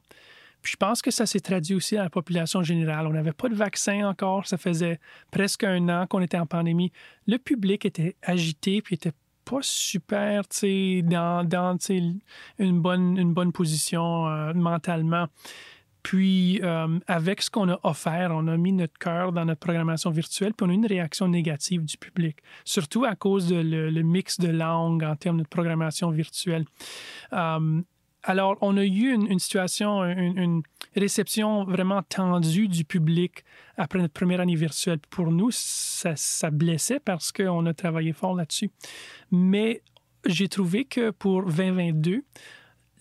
je 0.63 0.77
pense 0.77 1.03
que 1.03 1.11
ça 1.11 1.27
s'est 1.27 1.41
traduit 1.41 1.75
aussi 1.75 1.97
à 1.97 2.05
la 2.05 2.11
population 2.11 2.63
générale. 2.63 3.07
On 3.07 3.13
n'avait 3.13 3.33
pas 3.33 3.49
de 3.49 3.55
vaccin 3.55 4.07
encore. 4.07 4.47
Ça 4.47 4.59
faisait 4.59 5.01
presque 5.31 5.65
un 5.65 5.89
an 5.89 6.07
qu'on 6.07 6.21
était 6.21 6.39
en 6.39 6.47
pandémie. 6.47 6.93
Le 7.27 7.39
public 7.39 7.85
était 7.85 8.17
agité 8.23 8.81
puis 8.81 8.95
était 8.95 9.13
pas 9.45 9.61
super 9.63 10.43
dans, 10.53 11.45
dans 11.45 11.77
une, 11.89 12.81
bonne, 12.81 13.19
une 13.19 13.35
bonne 13.35 13.53
position 13.53 14.29
euh, 14.29 14.55
mentalement. 14.55 15.27
Puis, 16.03 16.61
euh, 16.63 16.99
avec 17.07 17.43
ce 17.43 17.51
qu'on 17.51 17.69
a 17.69 17.79
offert, 17.85 18.33
on 18.33 18.49
a 18.49 18.57
mis 18.57 18.73
notre 18.73 18.99
cœur 18.99 19.33
dans 19.33 19.45
notre 19.45 19.61
programmation 19.61 20.11
virtuelle, 20.11 20.53
puis 20.53 20.67
on 20.67 20.71
a 20.71 20.73
eu 20.73 20.77
une 20.77 20.87
réaction 20.87 21.29
négative 21.29 21.85
du 21.85 21.97
public, 21.97 22.39
surtout 22.65 23.05
à 23.05 23.15
cause 23.15 23.49
de 23.49 23.57
le, 23.57 24.03
mix 24.03 24.41
de 24.41 24.49
langues 24.49 25.05
en 25.05 25.15
termes 25.15 25.43
de 25.43 25.47
programmation 25.47 26.11
virtuelle. 26.11 26.65
Euh, 27.33 27.83
alors, 28.25 28.57
on 28.61 28.77
a 28.77 28.85
eu 28.85 29.13
une, 29.13 29.39
situation, 29.39 30.05
une, 30.05 30.63
réception 30.95 31.65
vraiment 31.65 32.03
tendue 32.03 32.69
du 32.69 32.85
public 32.85 33.45
après 33.77 33.99
notre 33.99 34.13
première 34.13 34.41
année 34.41 34.55
virtuelle. 34.55 35.01
Pour 35.11 35.33
nous, 35.33 35.51
ça, 35.51 36.51
blessait 36.51 37.01
parce 37.01 37.33
qu'on 37.33 37.67
a 37.67 37.75
travaillé 37.75 38.13
fort 38.13 38.37
là-dessus. 38.37 38.71
Mais 39.33 39.83
j'ai 40.25 40.49
trouvé 40.49 40.85
que 40.85 41.11
pour 41.11 41.45
2022, 41.47 42.23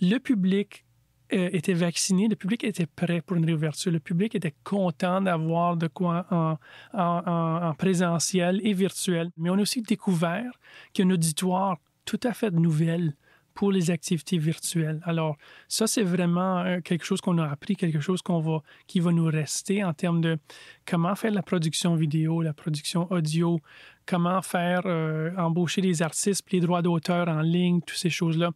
le 0.01 0.17
public 0.17 0.85
euh, 1.33 1.49
était 1.53 1.73
vacciné, 1.73 2.27
le 2.27 2.35
public 2.35 2.63
était 2.63 2.87
prêt 2.87 3.21
pour 3.21 3.37
une 3.37 3.45
réouverture, 3.45 3.91
le 3.91 3.99
public 3.99 4.33
était 4.33 4.55
content 4.63 5.21
d'avoir 5.21 5.77
de 5.77 5.87
quoi 5.87 6.25
en, 6.31 6.57
en, 6.93 7.73
présentiel 7.75 8.59
et 8.63 8.73
virtuel. 8.73 9.29
Mais 9.37 9.51
on 9.51 9.55
a 9.55 9.61
aussi 9.61 9.83
découvert 9.83 10.51
qu'il 10.93 11.11
auditoire 11.11 11.77
tout 12.05 12.19
à 12.23 12.33
fait 12.33 12.49
nouvelle 12.51 13.15
pour 13.53 13.71
les 13.71 13.91
activités 13.91 14.37
virtuelles. 14.37 15.01
Alors, 15.03 15.37
ça, 15.67 15.87
c'est 15.87 16.03
vraiment 16.03 16.59
euh, 16.59 16.79
quelque 16.81 17.05
chose 17.05 17.21
qu'on 17.21 17.37
a 17.37 17.47
appris, 17.47 17.75
quelque 17.75 17.99
chose 17.99 18.21
qu'on 18.21 18.39
va, 18.39 18.61
qui 18.87 18.99
va 18.99 19.11
nous 19.11 19.25
rester 19.25 19.83
en 19.83 19.93
termes 19.93 20.21
de 20.21 20.37
comment 20.85 21.15
faire 21.15 21.31
la 21.31 21.43
production 21.43 21.95
vidéo, 21.95 22.41
la 22.41 22.53
production 22.53 23.11
audio, 23.11 23.59
comment 24.05 24.41
faire 24.41 24.81
euh, 24.85 25.31
embaucher 25.37 25.81
des 25.81 26.01
artistes, 26.01 26.45
les 26.51 26.59
droits 26.59 26.81
d'auteur 26.81 27.27
en 27.27 27.41
ligne, 27.41 27.81
toutes 27.81 27.97
ces 27.97 28.09
choses-là, 28.09 28.51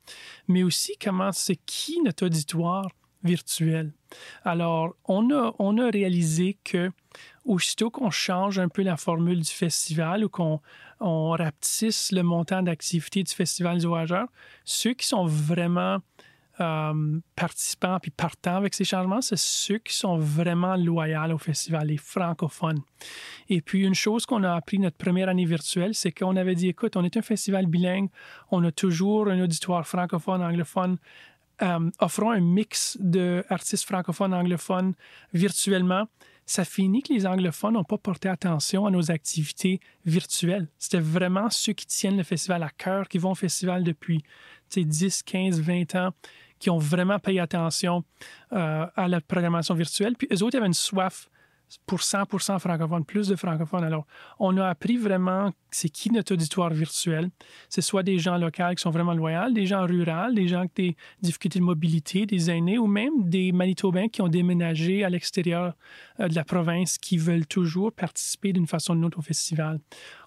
mais 0.47 0.63
aussi 0.63 0.93
comment 1.01 1.31
c'est 1.31 1.59
qui 1.65 2.01
notre 2.01 2.25
auditoire 2.25 2.89
virtuel? 3.23 3.93
Alors, 4.43 4.95
on 5.05 5.31
a, 5.31 5.53
on 5.59 5.77
a 5.77 5.89
réalisé 5.89 6.57
que 6.63 6.91
aussitôt 7.45 7.89
qu'on 7.89 8.09
change 8.09 8.59
un 8.59 8.69
peu 8.69 8.81
la 8.81 8.97
formule 8.97 9.39
du 9.39 9.51
festival 9.51 10.25
ou 10.25 10.29
qu'on 10.29 10.59
on 10.99 11.29
rapetisse 11.29 12.11
le 12.11 12.23
montant 12.23 12.63
d'activité 12.63 13.23
du 13.23 13.33
Festival 13.33 13.77
du 13.77 13.85
Voyageur, 13.85 14.27
ceux 14.63 14.93
qui 14.93 15.05
sont 15.05 15.25
vraiment 15.25 15.99
euh, 16.61 17.19
participants 17.35 17.99
puis 18.01 18.11
partants 18.11 18.55
avec 18.55 18.73
ces 18.73 18.85
changements, 18.85 19.21
c'est 19.21 19.37
ceux 19.37 19.77
qui 19.77 19.93
sont 19.93 20.17
vraiment 20.17 20.77
loyaux 20.77 21.33
au 21.33 21.37
festival, 21.37 21.87
les 21.87 21.97
francophones. 21.97 22.81
Et 23.49 23.61
puis, 23.61 23.83
une 23.83 23.93
chose 23.93 24.25
qu'on 24.25 24.43
a 24.43 24.53
appris 24.53 24.79
notre 24.79 24.95
première 24.95 25.27
année 25.27 25.43
virtuelle, 25.43 25.93
c'est 25.93 26.13
qu'on 26.13 26.37
avait 26.37 26.55
dit, 26.55 26.69
écoute, 26.69 26.95
on 26.95 27.03
est 27.03 27.17
un 27.17 27.21
festival 27.21 27.65
bilingue, 27.65 28.09
on 28.51 28.63
a 28.63 28.71
toujours 28.71 29.27
un 29.27 29.41
auditoire 29.41 29.85
francophone, 29.85 30.41
anglophone, 30.41 30.97
euh, 31.61 31.89
offrons 31.99 32.31
un 32.31 32.39
mix 32.41 32.97
d'artistes 33.01 33.85
francophones, 33.85 34.33
anglophones 34.33 34.93
virtuellement 35.33 36.07
ça 36.45 36.63
finit 36.63 37.01
que 37.01 37.11
les 37.11 37.25
anglophones 37.25 37.73
n'ont 37.73 37.83
pas 37.83 37.97
porté 37.97 38.29
attention 38.29 38.85
à 38.85 38.91
nos 38.91 39.09
activités 39.11 39.79
virtuelles. 40.05 40.67
C'était 40.77 40.99
vraiment 40.99 41.49
ceux 41.49 41.73
qui 41.73 41.87
tiennent 41.87 42.17
le 42.17 42.23
festival 42.23 42.61
à 42.63 42.69
cœur, 42.69 43.07
qui 43.07 43.17
vont 43.17 43.31
au 43.31 43.35
festival 43.35 43.83
depuis 43.83 44.23
10, 44.75 45.23
15, 45.23 45.59
20 45.59 45.95
ans, 45.95 46.11
qui 46.59 46.69
ont 46.69 46.77
vraiment 46.77 47.19
payé 47.19 47.39
attention 47.39 48.03
euh, 48.53 48.85
à 48.95 49.07
la 49.07 49.21
programmation 49.21 49.73
virtuelle. 49.73 50.15
Puis 50.15 50.27
eux 50.31 50.43
autres, 50.43 50.57
avaient 50.57 50.67
une 50.67 50.73
soif 50.73 51.29
pour 51.85 51.99
100% 51.99 52.59
francophones, 52.59 53.05
plus 53.05 53.27
de 53.27 53.35
francophones. 53.35 53.83
Alors, 53.83 54.05
on 54.39 54.57
a 54.57 54.67
appris 54.67 54.97
vraiment 54.97 55.51
c'est 55.71 55.89
qui 55.89 56.09
notre 56.09 56.33
auditoire 56.33 56.73
virtuel. 56.73 57.29
C'est 57.69 57.81
soit 57.81 58.03
des 58.03 58.17
gens 58.17 58.37
locaux 58.37 58.73
qui 58.75 58.81
sont 58.81 58.91
vraiment 58.91 59.13
loyaux, 59.13 59.51
des 59.51 59.65
gens 59.65 59.85
ruraux, 59.85 60.31
des 60.33 60.47
gens 60.47 60.67
qui 60.67 60.81
ont 60.81 60.87
des 60.87 60.95
difficultés 61.21 61.59
de 61.59 61.65
mobilité, 61.65 62.25
des 62.25 62.49
aînés 62.49 62.77
ou 62.77 62.87
même 62.87 63.29
des 63.29 63.51
Manitobains 63.51 64.07
qui 64.07 64.21
ont 64.21 64.29
déménagé 64.29 65.03
à 65.03 65.09
l'extérieur 65.09 65.73
euh, 66.19 66.27
de 66.27 66.35
la 66.35 66.45
province 66.45 66.97
qui 66.97 67.17
veulent 67.17 67.45
toujours 67.45 67.91
participer 67.91 68.53
d'une 68.53 68.67
façon 68.67 68.93
ou 68.93 68.95
d'une 68.95 69.05
autre 69.05 69.19
au 69.19 69.21
festival. 69.21 69.79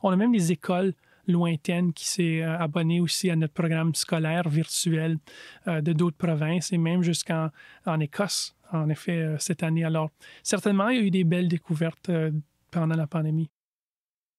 On 0.02 0.10
a 0.10 0.16
même 0.16 0.32
des 0.32 0.52
écoles 0.52 0.92
lointaines 1.26 1.92
qui 1.92 2.06
s'est 2.06 2.42
euh, 2.42 2.58
abonnées 2.58 3.00
aussi 3.00 3.30
à 3.30 3.36
notre 3.36 3.54
programme 3.54 3.94
scolaire 3.94 4.48
virtuel 4.48 5.18
euh, 5.66 5.80
de 5.80 5.92
d'autres 5.92 6.16
provinces 6.16 6.72
et 6.72 6.78
même 6.78 7.02
jusqu'en 7.02 7.50
en 7.86 8.00
Écosse 8.00 8.54
en 8.72 8.88
effet, 8.88 9.18
euh, 9.18 9.36
cette 9.38 9.62
année. 9.62 9.84
Alors, 9.84 10.10
certainement, 10.42 10.88
il 10.88 10.98
y 10.98 11.00
a 11.00 11.04
eu 11.04 11.10
des 11.10 11.24
belles 11.24 11.48
découvertes 11.48 12.08
euh, 12.08 12.30
pendant 12.70 12.96
la 12.96 13.06
pandémie. 13.06 13.48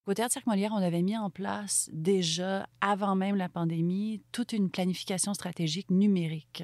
Au 0.06 0.14
Théâtre 0.16 0.34
Cirque 0.34 0.48
Molière, 0.48 0.72
on 0.74 0.82
avait 0.82 1.04
mis 1.04 1.16
en 1.16 1.30
place 1.30 1.88
déjà, 1.94 2.68
avant 2.82 3.16
même 3.16 3.36
la 3.36 3.48
pandémie, 3.48 4.24
toute 4.32 4.54
une 4.54 4.72
planification 4.72 5.36
stratégique 5.36 5.92
numérique. 5.92 6.64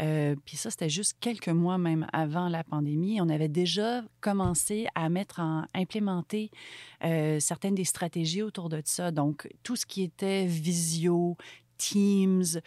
Euh, 0.00 0.36
puis 0.44 0.56
ça, 0.56 0.70
c'était 0.70 0.88
juste 0.88 1.16
quelques 1.18 1.48
mois 1.48 1.76
même 1.76 2.06
avant 2.12 2.48
la 2.48 2.62
pandémie. 2.62 3.20
On 3.20 3.28
avait 3.30 3.48
déjà 3.48 4.02
commencé 4.20 4.86
à 4.94 5.08
mettre 5.08 5.40
en 5.40 5.64
implémenter 5.74 6.52
certaines 7.00 7.74
des 7.74 7.84
stratégies 7.84 8.42
autour 8.42 8.68
de 8.68 8.80
ça. 8.84 9.10
Donc, 9.10 9.48
tout 9.64 9.74
ce 9.74 9.84
qui 9.84 10.04
était 10.04 10.46
visio, 10.46 11.36
Teams, 11.78 12.60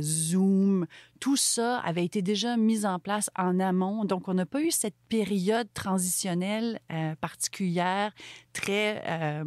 Zoom, 0.00 0.86
tout 1.20 1.36
ça 1.36 1.78
avait 1.78 2.04
été 2.04 2.22
déjà 2.22 2.56
mis 2.56 2.84
en 2.84 2.98
place 2.98 3.30
en 3.36 3.60
amont. 3.60 4.04
Donc, 4.04 4.28
on 4.28 4.34
n'a 4.34 4.46
pas 4.46 4.60
eu 4.60 4.70
cette 4.70 4.96
période 5.08 5.68
transitionnelle 5.74 6.80
euh, 6.92 7.14
particulière, 7.16 8.12
très... 8.52 9.02
Euh, 9.08 9.44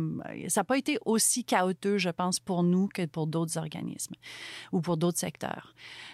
ça 0.47 0.62
n'a 0.62 0.65
pas 0.65 0.77
été 0.77 0.97
aussi 1.05 1.43
chaotique, 1.43 1.97
je 1.97 2.09
pense, 2.09 2.39
pour 2.39 2.63
nous 2.63 2.88
que 2.88 3.05
pour 3.05 3.27
d'autres 3.27 3.57
organismes 3.57 4.15
ou 4.71 4.81
pour 4.81 4.97
d'autres 4.97 5.19
secteurs. 5.19 5.74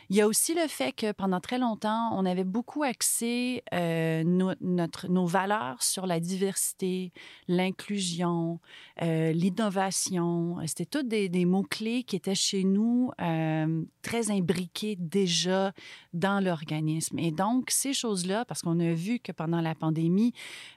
Il 0.10 0.16
y 0.16 0.22
a 0.22 0.28
aussi 0.28 0.54
le 0.54 0.68
fait 0.68 0.92
que 0.92 1.12
pendant 1.12 1.40
très 1.40 1.58
longtemps, 1.58 2.10
on 2.14 2.26
avait 2.26 2.44
beaucoup 2.44 2.84
axé 2.84 3.64
euh, 3.74 4.24
nos 4.24 5.26
valeurs 5.26 5.82
sur 5.82 6.06
la 6.06 6.20
diversité, 6.20 7.12
l'inclusion, 7.48 8.60
l'innovation. 9.02 10.58
C'était 10.68 10.86
tous 10.86 11.04
des, 11.04 11.46
mots-clés 11.46 12.04
qui 12.04 12.16
étaient 12.16 12.36
chez 12.36 12.64
nous 12.64 13.12
très 14.02 14.32
imbriqués 14.32 14.96
déjà 15.00 15.53
dans 16.14 16.44
l'organisme. 16.44 17.18
Et 17.20 17.32
donc, 17.32 17.72
ces 17.72 17.94
choses-là, 17.94 18.46
parce 18.46 18.62
qu'on 18.62 18.80
a 18.80 18.94
vu 18.94 19.20
que 19.20 19.32
pendant 19.32 19.62
la 19.62 19.76
pandémie, 19.76 20.34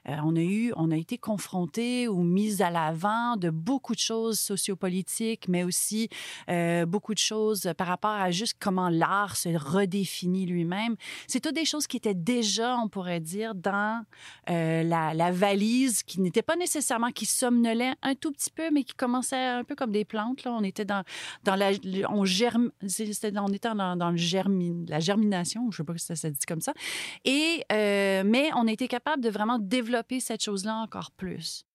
euh, 0.09 0.15
on 0.23 0.35
a 0.35 0.41
eu, 0.41 0.73
on 0.75 0.91
a 0.91 0.97
été 0.97 1.17
confronté 1.17 2.07
ou 2.07 2.23
mis 2.23 2.61
à 2.61 2.69
l'avant 2.69 3.37
de 3.37 3.49
beaucoup 3.49 3.93
de 3.93 3.99
choses 3.99 4.39
sociopolitiques, 4.39 5.47
mais 5.47 5.63
aussi 5.63 6.09
euh, 6.49 6.85
beaucoup 6.85 7.13
de 7.13 7.19
choses 7.19 7.71
par 7.77 7.87
rapport 7.87 8.11
à 8.11 8.31
juste 8.31 8.57
comment 8.59 8.89
l'art 8.89 9.37
se 9.37 9.49
redéfinit 9.49 10.45
lui-même. 10.45 10.95
C'est 11.27 11.39
toutes 11.39 11.55
des 11.55 11.65
choses 11.65 11.87
qui 11.87 11.97
étaient 11.97 12.15
déjà, 12.15 12.77
on 12.77 12.87
pourrait 12.87 13.19
dire, 13.19 13.53
dans 13.53 14.03
euh, 14.49 14.83
la, 14.83 15.31
valise, 15.31 16.03
qui 16.03 16.19
n'était 16.21 16.41
pas 16.41 16.55
nécessairement, 16.55 17.11
qui 17.11 17.25
somnolait 17.25 17.93
un 18.01 18.15
tout 18.15 18.31
petit 18.31 18.49
peu, 18.49 18.71
mais 18.71 18.83
qui 18.83 18.95
commençait 18.95 19.35
un 19.35 19.63
peu 19.63 19.75
comme 19.75 19.91
des 19.91 20.05
plantes. 20.05 20.43
Là. 20.43 20.51
On 20.51 20.63
était 20.63 20.85
dans, 20.85 21.03
dans 21.43 21.55
la... 21.55 21.71
On, 22.09 22.25
germe, 22.25 22.71
on 22.81 22.87
était 23.53 23.73
dans, 23.75 23.95
dans 23.95 24.11
le 24.11 24.17
la 24.87 24.99
germination, 24.99 25.69
je 25.71 25.77
sais 25.77 25.83
pas 25.83 25.97
si 25.97 26.05
ça 26.05 26.15
se 26.15 26.27
dit 26.27 26.45
comme 26.47 26.61
ça. 26.61 26.73
Et, 27.25 27.63
euh, 27.71 28.23
mais 28.25 28.49
on 28.55 28.67
a 28.67 28.71
été 28.71 28.87
capable 28.87 29.23
de 29.23 29.29
vraiment 29.29 29.59
développer 29.59 30.19
cette 30.19 30.43
chose-là 30.43 30.75
encore 30.75 31.11
plus. 31.11 31.65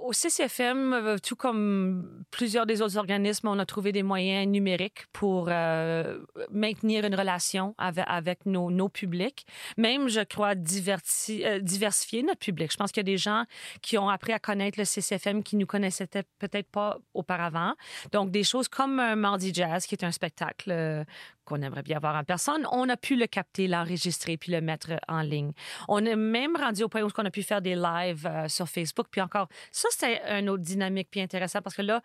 Au 0.00 0.14
CCFM, 0.14 0.94
euh, 0.94 1.16
tout 1.22 1.36
comme 1.36 2.24
plusieurs 2.30 2.64
des 2.64 2.80
autres 2.80 2.96
organismes, 2.96 3.48
on 3.48 3.58
a 3.58 3.66
trouvé 3.66 3.92
des 3.92 4.02
moyens 4.02 4.46
numériques 4.48 5.04
pour 5.12 5.48
euh, 5.48 6.20
maintenir 6.50 7.04
une 7.04 7.14
relation 7.14 7.74
avec, 7.76 8.46
nos, 8.46 8.70
nos, 8.70 8.88
publics. 8.88 9.46
Même, 9.76 10.08
je 10.08 10.22
crois, 10.22 10.52
euh, 10.52 11.58
diversifier 11.60 12.22
notre 12.22 12.38
public. 12.38 12.72
Je 12.72 12.76
pense 12.78 12.92
qu'il 12.92 13.00
y 13.00 13.04
a 13.08 13.12
des 13.12 13.18
gens 13.18 13.44
qui 13.82 13.98
ont 13.98 14.08
appris 14.08 14.32
à 14.32 14.38
connaître 14.38 14.78
le 14.78 14.86
CCFM 14.86 15.42
qui 15.42 15.56
nous 15.56 15.66
connaissaient 15.66 16.08
peut-être 16.38 16.70
pas 16.70 16.98
auparavant. 17.12 17.74
Donc, 18.12 18.30
des 18.30 18.42
choses 18.42 18.68
comme 18.68 19.14
Mardi 19.16 19.52
Jazz, 19.52 19.84
qui 19.84 19.94
est 19.94 20.04
un 20.04 20.12
spectacle 20.12 21.04
qu'on 21.44 21.62
aimerait 21.62 21.82
bien 21.82 21.98
voir 21.98 22.16
en 22.16 22.24
personne, 22.24 22.66
on 22.72 22.88
a 22.88 22.96
pu 22.96 23.16
le 23.16 23.26
capter, 23.26 23.66
l'enregistrer 23.66 24.36
puis 24.36 24.52
le 24.52 24.60
mettre 24.60 24.92
en 25.08 25.22
ligne. 25.22 25.52
On 25.88 26.04
est 26.04 26.16
même 26.16 26.56
rendu 26.56 26.82
au 26.82 26.88
point 26.88 27.02
où 27.02 27.08
on 27.16 27.24
a 27.24 27.30
pu 27.30 27.42
faire 27.42 27.62
des 27.62 27.74
lives 27.74 28.26
euh, 28.26 28.48
sur 28.48 28.68
Facebook. 28.68 29.06
Puis 29.10 29.20
encore, 29.20 29.48
ça, 29.72 29.88
c'est 29.92 30.20
une 30.38 30.48
autre 30.48 30.62
dynamique 30.62 31.08
puis 31.10 31.20
intéressant 31.20 31.60
parce 31.62 31.76
que 31.76 31.82
là, 31.82 32.02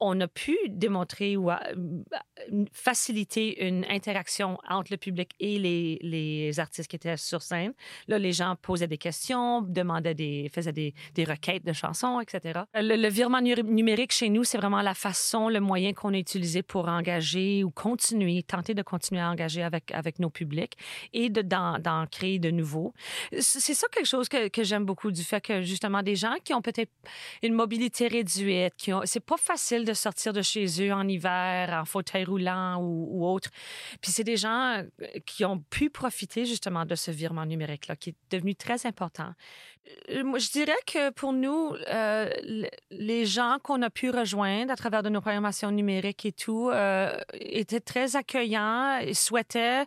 on 0.00 0.20
a 0.20 0.28
pu 0.28 0.56
démontrer 0.68 1.36
ou 1.36 1.50
euh, 1.50 1.56
faciliter 2.72 3.66
une 3.66 3.84
interaction 3.88 4.58
entre 4.68 4.92
le 4.92 4.96
public 4.96 5.32
et 5.40 5.58
les, 5.58 5.98
les, 6.02 6.60
artistes 6.60 6.88
qui 6.88 6.96
étaient 6.96 7.16
sur 7.16 7.42
scène. 7.42 7.72
Là, 8.06 8.18
les 8.18 8.32
gens 8.32 8.56
posaient 8.60 8.86
des 8.86 8.98
questions, 8.98 9.62
demandaient 9.62 10.14
des, 10.14 10.50
faisaient 10.52 10.72
des, 10.72 10.94
des 11.14 11.24
requêtes 11.24 11.64
de 11.64 11.72
chansons, 11.72 12.20
etc. 12.20 12.60
Le, 12.74 12.96
le 12.96 13.08
virement 13.08 13.40
numérique 13.40 14.12
chez 14.12 14.28
nous, 14.28 14.44
c'est 14.44 14.58
vraiment 14.58 14.82
la 14.82 14.94
façon, 14.94 15.48
le 15.48 15.60
moyen 15.60 15.92
qu'on 15.92 16.14
a 16.14 16.18
utilisé 16.18 16.62
pour 16.62 16.88
engager 16.88 17.64
ou 17.64 17.70
continuer, 17.70 18.42
tenter 18.42 18.74
de 18.78 18.82
continuer 18.82 19.20
à 19.20 19.30
engager 19.30 19.62
avec, 19.62 19.92
avec 19.92 20.18
nos 20.18 20.30
publics 20.30 20.76
et 21.12 21.28
d'en 21.28 22.06
créer 22.10 22.38
de 22.38 22.50
nouveaux. 22.50 22.94
C'est 23.38 23.74
ça 23.74 23.86
quelque 23.90 24.06
chose 24.06 24.28
que, 24.28 24.48
que 24.48 24.62
j'aime 24.64 24.84
beaucoup 24.84 25.10
du 25.10 25.22
fait 25.22 25.40
que 25.40 25.62
justement 25.62 26.02
des 26.02 26.16
gens 26.16 26.34
qui 26.44 26.54
ont 26.54 26.62
peut-être 26.62 26.92
une 27.42 27.54
mobilité 27.54 28.08
réduite, 28.08 28.74
qui 28.76 28.92
ont, 28.92 29.02
c'est 29.04 29.24
pas 29.24 29.36
facile 29.36 29.84
de 29.84 29.92
sortir 29.92 30.32
de 30.32 30.42
chez 30.42 30.66
eux 30.82 30.92
en 30.92 31.06
hiver, 31.06 31.70
en 31.80 31.84
fauteuil 31.84 32.24
roulant 32.24 32.80
ou, 32.80 33.26
autre. 33.26 33.50
Puis 34.00 34.12
c'est 34.12 34.24
des 34.24 34.36
gens 34.36 34.78
euh, 34.78 35.06
qui 35.26 35.44
ont 35.44 35.58
pu 35.58 35.90
profiter 35.90 36.44
justement 36.44 36.84
de 36.84 36.94
ce 36.94 37.10
virement 37.10 37.46
numérique-là, 37.46 37.96
qui 37.96 38.10
est 38.10 38.16
devenu 38.30 38.54
très 38.54 38.86
important. 38.86 39.32
Euh, 40.10 40.38
je 40.38 40.50
dirais 40.50 40.76
que 40.86 41.10
pour 41.10 41.32
nous, 41.32 41.74
euh, 41.88 42.30
les 42.90 43.26
gens 43.26 43.58
qu'on 43.62 43.82
a 43.82 43.90
pu 43.90 44.10
rejoindre 44.10 44.72
à 44.72 44.76
travers 44.76 45.02
de 45.02 45.08
nos 45.08 45.20
programmations 45.20 45.70
numériques 45.70 46.24
et 46.26 46.32
tout 46.32 46.70
étaient 47.34 47.80
très 47.80 48.16
accueillants 48.16 48.98
et 48.98 49.14
souhaitaient 49.14 49.84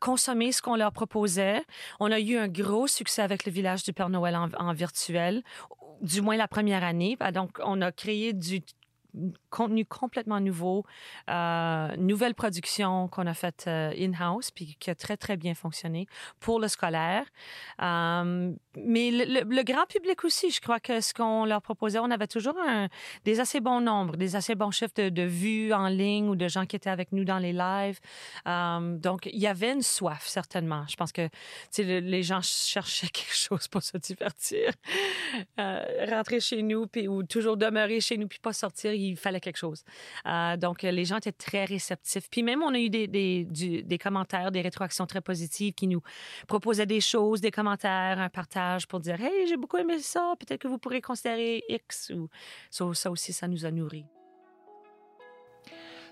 consommer 0.00 0.52
ce 0.52 0.62
qu'on 0.62 0.76
leur 0.76 0.92
proposait. 0.92 1.62
On 1.98 2.10
a 2.10 2.20
eu 2.20 2.36
un 2.36 2.48
gros 2.48 2.86
succès 2.86 3.22
avec 3.22 3.44
le 3.44 3.52
village 3.52 3.82
du 3.82 3.92
Père 3.92 4.08
Noël 4.08 4.36
en, 4.36 4.48
en 4.58 4.72
virtuel, 4.72 5.42
du 6.00 6.20
moins 6.20 6.36
la 6.36 6.48
première 6.48 6.84
année. 6.84 7.16
Donc, 7.32 7.58
on 7.64 7.80
a 7.82 7.92
créé 7.92 8.32
du 8.32 8.62
contenu 9.50 9.84
complètement 9.84 10.40
nouveau, 10.40 10.84
euh, 11.28 11.96
nouvelle 11.96 12.34
production 12.34 13.08
qu'on 13.08 13.26
a 13.26 13.34
faite 13.34 13.64
euh, 13.66 13.92
in-house, 13.98 14.50
puis 14.50 14.76
qui 14.78 14.90
a 14.90 14.94
très, 14.94 15.16
très 15.16 15.36
bien 15.36 15.54
fonctionné 15.54 16.06
pour 16.38 16.60
le 16.60 16.68
scolaire. 16.68 17.24
Euh, 17.82 18.52
mais 18.76 19.10
le, 19.10 19.62
grand 19.62 19.86
public 19.86 20.24
aussi, 20.24 20.50
je 20.50 20.60
crois 20.60 20.80
que 20.80 21.00
ce 21.00 21.12
qu'on 21.12 21.44
leur 21.44 21.62
proposait, 21.62 21.98
on 21.98 22.10
avait 22.10 22.26
toujours 22.26 22.56
un, 22.66 22.88
des 23.24 23.40
assez 23.40 23.60
bons 23.60 23.80
nombres, 23.80 24.16
des 24.16 24.36
assez 24.36 24.54
bons 24.54 24.70
chiffres 24.70 24.94
de, 24.96 25.22
vues 25.22 25.72
en 25.72 25.88
ligne 25.88 26.28
ou 26.28 26.36
de 26.36 26.48
gens 26.48 26.66
qui 26.66 26.76
étaient 26.76 26.90
avec 26.90 27.12
nous 27.12 27.24
dans 27.24 27.38
les 27.38 27.52
lives. 27.52 28.00
Donc, 29.00 29.26
il 29.26 29.38
y 29.38 29.46
avait 29.46 29.72
une 29.72 29.82
soif, 29.82 30.26
certainement. 30.26 30.84
Je 30.88 30.96
pense 30.96 31.12
que 31.12 31.28
les 31.78 32.22
gens 32.22 32.40
cherchaient 32.42 33.08
quelque 33.12 33.34
chose 33.34 33.68
pour 33.68 33.82
se 33.82 33.96
divertir. 33.98 34.72
Rentrer 35.58 36.40
chez 36.40 36.62
nous, 36.62 36.86
puis, 36.86 37.06
ou 37.06 37.22
toujours 37.22 37.56
demeurer 37.56 38.00
chez 38.00 38.16
nous, 38.16 38.28
puis 38.28 38.38
pas 38.38 38.52
sortir 38.52 38.92
il 39.08 39.16
fallait 39.16 39.40
quelque 39.40 39.56
chose. 39.56 39.84
Euh, 40.26 40.56
donc, 40.56 40.82
les 40.82 41.04
gens 41.04 41.16
étaient 41.16 41.32
très 41.32 41.64
réceptifs. 41.64 42.28
Puis 42.30 42.42
même, 42.42 42.62
on 42.62 42.74
a 42.74 42.78
eu 42.78 42.90
des, 42.90 43.98
commentaires, 44.02 44.50
des 44.50 44.60
rétroactions 44.60 45.06
très 45.06 45.20
positives 45.20 45.74
qui 45.74 45.86
nous 45.86 46.02
proposaient 46.46 46.86
des 46.86 47.00
choses, 47.00 47.40
des 47.40 47.50
commentaires, 47.50 48.18
un 48.18 48.28
partage 48.28 48.86
pour 48.86 49.00
dire 49.00 49.20
Hey, 49.20 49.46
j'ai 49.48 49.56
beaucoup 49.56 49.76
aimé 49.76 49.98
ça, 49.98 50.34
peut-être 50.38 50.60
que 50.60 50.68
vous 50.68 50.78
pourrez 50.78 51.00
considérer 51.00 51.62
X. 51.68 52.12
Ou 52.14 52.28
ça 52.94 53.10
aussi, 53.10 53.32
ça 53.32 53.48
nous 53.48 53.64
a 53.64 53.70
nourris. 53.70 54.06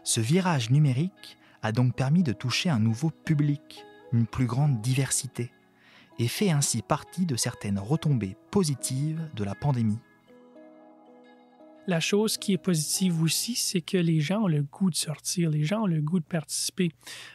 Ce 0.04 0.20
virage 0.20 0.70
numérique 0.70 1.36
a 1.62 1.72
donc 1.72 1.94
permis 1.94 2.22
de 2.22 2.32
toucher 2.32 2.70
un 2.70 2.78
nouveau 2.78 3.10
public, 3.10 3.84
une 4.12 4.26
plus 4.26 4.46
grande 4.46 4.80
diversité, 4.80 5.50
et 6.18 6.28
fait 6.28 6.50
ainsi 6.50 6.82
partie 6.82 7.26
de 7.26 7.36
certaines 7.36 7.78
retombées 7.78 8.36
positives 8.50 9.28
de 9.34 9.44
la 9.44 9.54
pandémie. 9.54 9.98
La 11.88 12.00
chose 12.00 12.36
qui 12.36 12.52
est 12.52 12.58
positive 12.58 13.22
aussi, 13.22 13.54
c'est 13.54 13.80
que 13.80 13.96
les 13.96 14.20
gens 14.20 14.42
ont 14.42 14.46
le 14.46 14.62
goût 14.62 14.90
de 14.90 14.94
sortir, 14.94 15.48
les 15.48 15.64
gens 15.64 15.84
ont 15.84 15.86
le 15.86 16.02
goût 16.02 16.20
de 16.20 16.24
participer. 16.26 16.92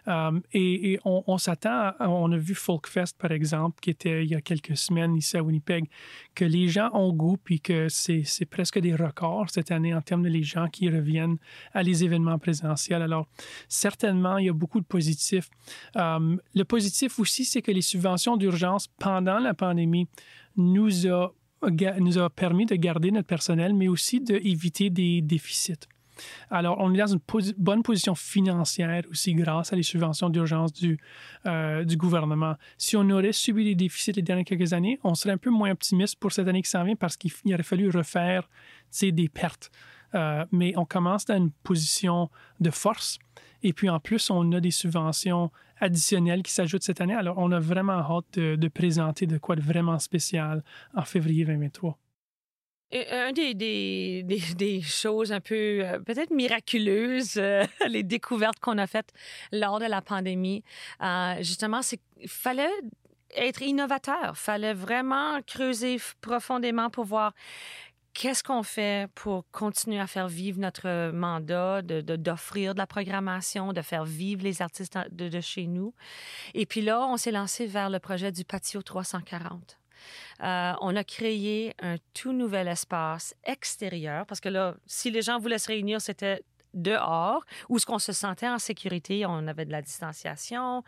Euh, 0.08 0.40
et, 0.54 1.00
on, 1.06 1.40
s'attend, 1.40 1.94
on 2.00 2.32
a 2.32 2.38
vu 2.38 2.54
Folkfest, 2.54 3.18
par 3.18 3.32
exemple, 3.32 3.80
qui 3.82 3.90
était 3.90 4.24
il 4.24 4.30
y 4.30 4.36
a 4.36 4.42
quelques 4.42 4.78
semaines 4.78 5.16
ici 5.16 5.38
à 5.38 5.42
Winnipeg, 5.42 5.90
que 6.36 6.46
les 6.46 6.68
gens 6.68 6.92
ont 6.94 7.12
goût, 7.12 7.38
puis 7.44 7.62
que 7.62 7.90
c'est 7.90 8.46
presque 8.48 8.78
des 8.78 8.94
records 8.94 9.50
cette 9.50 9.72
année 9.72 9.96
en 9.96 10.02
termes 10.02 10.22
de 10.22 10.30
les 10.30 10.44
gens 10.44 10.68
qui 10.68 10.88
reviennent 10.88 11.38
à 11.74 11.82
les 11.82 12.04
événements 12.04 12.38
présentiels. 12.38 13.02
Alors, 13.02 13.26
certainement, 13.68 14.38
il 14.38 14.46
y 14.46 14.50
a 14.50 14.54
beaucoup 14.54 14.82
de 14.82 14.86
positifs. 14.86 15.50
Euh, 15.96 16.38
le 16.54 16.64
positif 16.64 17.18
aussi, 17.18 17.44
c'est 17.44 17.64
que 17.64 17.72
les 17.72 17.82
subventions 17.82 18.38
d'urgence 18.38 18.88
pendant 19.00 19.40
la 19.40 19.56
pandémie 19.56 20.08
nous 20.56 21.08
a 21.08 21.34
nous 22.00 22.18
a 22.18 22.30
permis 22.30 22.66
de 22.66 22.76
garder 22.76 23.12
notre 23.12 23.28
personnel, 23.28 23.74
mais 23.74 23.88
aussi 23.88 24.20
d'éviter 24.20 24.90
des 24.90 25.22
déficits. 25.22 25.88
Alors, 26.50 26.78
on 26.80 26.94
est 26.94 26.98
dans 26.98 27.08
une 27.08 27.20
bonne 27.58 27.84
position 27.84 28.16
financière 28.16 29.04
aussi 29.10 29.34
grâce 29.34 29.74
à 29.74 29.76
les 29.76 29.84
subventions 29.84 30.30
d'urgence 30.30 30.74
du, 30.74 31.00
euh, 31.46 31.86
gouvernement. 31.96 32.56
Si 32.78 32.96
on 32.96 33.10
aurait 33.10 33.32
subi 33.32 33.64
des 33.64 33.76
déficits 33.76 34.14
les 34.14 34.22
dernières 34.22 34.46
quelques 34.46 34.74
années, 34.74 35.00
on 35.04 35.16
serait 35.16 35.34
un 35.34 35.38
peu 35.38 35.50
moins 35.50 35.72
optimiste 35.72 36.18
pour 36.18 36.32
cette 36.32 36.48
année 36.48 36.62
qui 36.62 36.70
s'en 36.70 36.84
vient 36.84 36.96
parce 36.96 37.18
qu'il 37.18 37.32
aurait 37.54 37.64
fallu 37.64 37.90
refaire 37.90 38.48
des 39.02 39.30
pertes. 39.30 39.72
Euh, 40.16 40.46
mais 40.52 40.74
on 40.78 40.86
commence 40.86 41.26
dans 41.26 41.38
une 41.38 41.52
position 41.52 42.30
de 42.60 42.70
force. 42.70 43.18
Et 43.64 43.74
puis 43.74 43.90
en 43.90 44.00
plus, 44.00 44.30
on 44.30 44.52
a 44.52 44.60
des 44.60 44.72
subventions 44.72 45.52
additionnelles 45.80 46.44
qui 46.44 46.52
s'ajoutent 46.52 46.84
cette 46.84 47.02
année. 47.02 47.16
Alors, 47.16 47.38
on 47.38 47.52
a 47.52 47.60
vraiment 47.60 47.94
hâte 47.94 48.38
de, 48.38 48.68
présenter 48.68 49.26
de 49.26 49.38
quoi 49.38 49.56
de 49.56 49.62
vraiment 49.62 50.00
spécial 50.00 50.64
en 50.94 51.04
février 51.04 51.46
2023. 51.46 51.98
Un 53.12 53.32
des, 53.32 53.54
des, 53.56 54.24
des, 54.24 54.82
choses 54.82 55.32
un 55.32 55.40
peu 55.40 55.82
euh, 55.84 56.00
peut-être 56.00 56.32
miraculeuses, 56.32 57.38
euh, 57.38 57.64
les 57.88 58.04
découvertes 58.04 58.60
qu'on 58.60 58.78
a 58.78 58.86
faites 58.86 59.12
lors 59.52 59.80
de 59.80 59.86
la 59.86 60.02
pandémie, 60.02 60.64
justement, 61.40 61.82
c'est 61.82 61.98
qu'il 61.98 62.30
fallait 62.30 62.70
être 63.36 63.62
innovateur. 63.62 64.38
Fallait 64.38 64.74
vraiment 64.74 65.42
creuser 65.42 65.98
profondément 66.22 66.90
pour 66.90 67.06
voir 67.06 67.34
qu'est-ce 68.14 68.44
qu'on 68.44 68.64
fait 68.64 69.10
pour 69.16 69.46
continuer 69.52 70.00
à 70.00 70.08
faire 70.08 70.28
vivre 70.28 70.60
notre 70.60 71.12
mandat, 71.12 71.82
de, 71.82 72.02
d'offrir 72.02 72.74
de, 72.74 72.80
la 72.80 72.88
programmation, 72.88 73.74
de 73.74 73.82
faire 73.82 74.06
vivre 74.06 74.44
les 74.44 74.62
artistes 74.62 74.98
de, 75.12 75.30
de 75.30 75.42
chez 75.42 75.68
nous? 75.68 75.94
Et 76.54 76.66
puis 76.66 76.82
là, 76.82 77.06
on 77.08 77.18
s'est 77.18 77.32
lancé 77.32 77.66
vers 77.66 77.90
le 77.90 78.00
projet 78.00 78.32
du 78.32 78.46
patio 78.46 78.82
340. 78.82 79.80
Euh, 80.42 80.74
on 80.82 80.96
a 80.96 81.04
créé 81.04 81.74
un 81.80 81.96
tout 82.14 82.34
nouvel 82.34 82.68
espace 82.68 83.36
extérieur 83.44 84.26
parce 84.26 84.42
que 84.42 84.50
là, 84.50 84.76
si 84.86 85.12
les 85.12 85.22
gens 85.22 85.40
voulaient 85.40 85.60
se 85.60 85.68
réunir, 85.68 86.02
c'était 86.02 86.44
dehors, 86.74 87.44
où 87.70 87.80
ce 87.80 87.86
qu'on 87.86 88.00
se 88.00 88.14
sentait 88.14 88.48
en 88.48 88.60
sécurité, 88.60 89.26
on 89.26 89.48
avait 89.48 89.66
de 89.66 89.72
la 89.72 89.82
distanciation, 89.82 90.84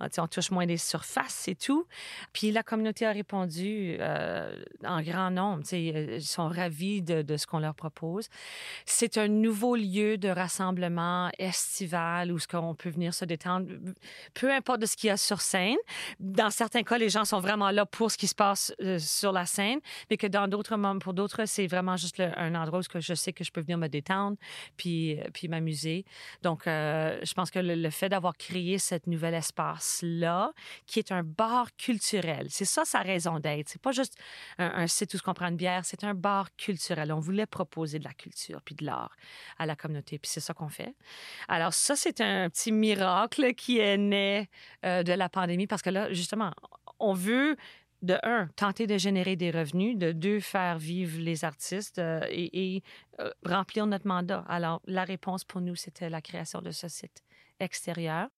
on, 0.00 0.06
on 0.18 0.26
touche 0.26 0.50
moins 0.50 0.66
des 0.66 0.76
surfaces 0.76 1.48
et 1.48 1.54
tout. 1.54 1.86
Puis 2.32 2.52
la 2.52 2.62
communauté 2.62 3.06
a 3.06 3.12
répondu 3.12 3.96
euh, 4.00 4.56
en 4.84 5.02
grand 5.02 5.30
nombre. 5.30 5.62
Ils 5.72 6.22
sont 6.22 6.48
ravis 6.48 7.02
de, 7.02 7.22
de 7.22 7.36
ce 7.36 7.46
qu'on 7.46 7.58
leur 7.58 7.74
propose. 7.74 8.28
C'est 8.84 9.18
un 9.18 9.28
nouveau 9.28 9.76
lieu 9.76 10.18
de 10.18 10.28
rassemblement 10.28 11.30
estival 11.38 12.32
où 12.32 12.38
ce 12.38 12.46
qu'on 12.46 12.74
peut 12.74 12.90
venir 12.90 13.12
se 13.12 13.24
détendre, 13.24 13.66
peu 14.34 14.52
importe 14.52 14.80
de 14.80 14.86
ce 14.86 14.96
qu'il 14.96 15.08
y 15.08 15.10
a 15.10 15.16
sur 15.16 15.40
scène. 15.40 15.76
Dans 16.20 16.50
certains 16.50 16.82
cas, 16.82 16.98
les 16.98 17.08
gens 17.08 17.24
sont 17.24 17.40
vraiment 17.40 17.70
là 17.70 17.86
pour 17.86 18.10
ce 18.10 18.16
qui 18.16 18.28
se 18.28 18.34
passe 18.34 18.72
euh, 18.80 18.98
sur 18.98 19.32
la 19.32 19.46
scène, 19.46 19.80
mais 20.10 20.16
que 20.16 20.26
dans 20.26 20.48
d'autres 20.48 20.76
pour 21.00 21.14
d'autres, 21.14 21.44
c'est 21.46 21.66
vraiment 21.66 21.96
juste 21.96 22.20
un 22.20 22.54
endroit 22.54 22.80
où 22.80 23.00
je 23.00 23.14
sais 23.14 23.32
que 23.32 23.44
je 23.44 23.50
peux 23.50 23.60
venir 23.60 23.78
me 23.78 23.88
détendre, 23.88 24.36
puis 24.76 25.18
puis 25.32 25.48
m'amuser. 25.48 26.04
Donc, 26.42 26.66
euh, 26.66 27.18
je 27.22 27.34
pense 27.34 27.50
que 27.50 27.58
le, 27.58 27.90
fait 27.90 28.08
d'avoir 28.08 28.36
créé 28.36 28.78
cet 28.78 29.06
nouvel 29.06 29.34
espace-là, 29.34 30.52
qui 30.86 30.98
est 30.98 31.12
un 31.12 31.22
bar 31.22 31.74
culturel, 31.76 32.46
c'est 32.50 32.64
ça 32.64 32.84
sa 32.84 33.00
raison 33.00 33.38
d'être. 33.38 33.68
C'est 33.68 33.80
pas 33.80 33.92
juste 33.92 34.18
un, 34.58 34.86
site 34.86 35.14
où 35.14 35.18
se 35.18 35.22
comprend 35.22 35.48
une 35.48 35.56
bière, 35.56 35.84
c'est 35.84 36.04
un 36.04 36.14
bar 36.14 36.54
culturel. 36.56 37.12
On 37.12 37.20
voulait 37.20 37.46
proposer 37.46 37.98
de 37.98 38.04
la 38.04 38.12
culture 38.12 38.60
puis 38.62 38.74
de 38.74 38.84
l'art 38.84 39.16
à 39.58 39.66
la 39.66 39.76
communauté, 39.76 40.18
puis 40.18 40.30
c'est 40.30 40.40
ça 40.40 40.54
qu'on 40.54 40.68
fait. 40.68 40.94
Alors, 41.48 41.74
ça, 41.74 41.96
c'est 41.96 42.20
un 42.20 42.48
petit 42.50 42.72
miracle 42.72 43.54
qui 43.54 43.78
est 43.78 43.96
né 43.96 44.48
euh, 44.84 45.02
de 45.02 45.12
la 45.12 45.28
pandémie 45.28 45.66
parce 45.66 45.82
que 45.82 45.90
là, 45.90 46.12
justement, 46.12 46.52
on 46.98 47.12
veut 47.12 47.56
de 48.02 48.18
un, 48.22 48.48
tenter 48.56 48.86
de 48.86 48.98
générer 48.98 49.36
des 49.36 49.50
revenus, 49.50 49.96
de 49.96 50.12
deux, 50.12 50.40
faire 50.40 50.78
vivre 50.78 51.18
les 51.18 51.44
artistes 51.44 51.98
euh, 51.98 52.20
et, 52.30 52.82
euh, 53.20 53.30
remplir 53.44 53.86
notre 53.86 54.06
mandat. 54.06 54.44
Alors, 54.48 54.80
la 54.86 55.04
réponse 55.04 55.44
pour 55.44 55.60
nous, 55.60 55.74
c'était 55.74 56.10
la 56.10 56.20
création 56.20 56.60
de 56.60 56.70
ce 56.70 56.88
site 56.88 57.22
extérieur. 57.58 58.28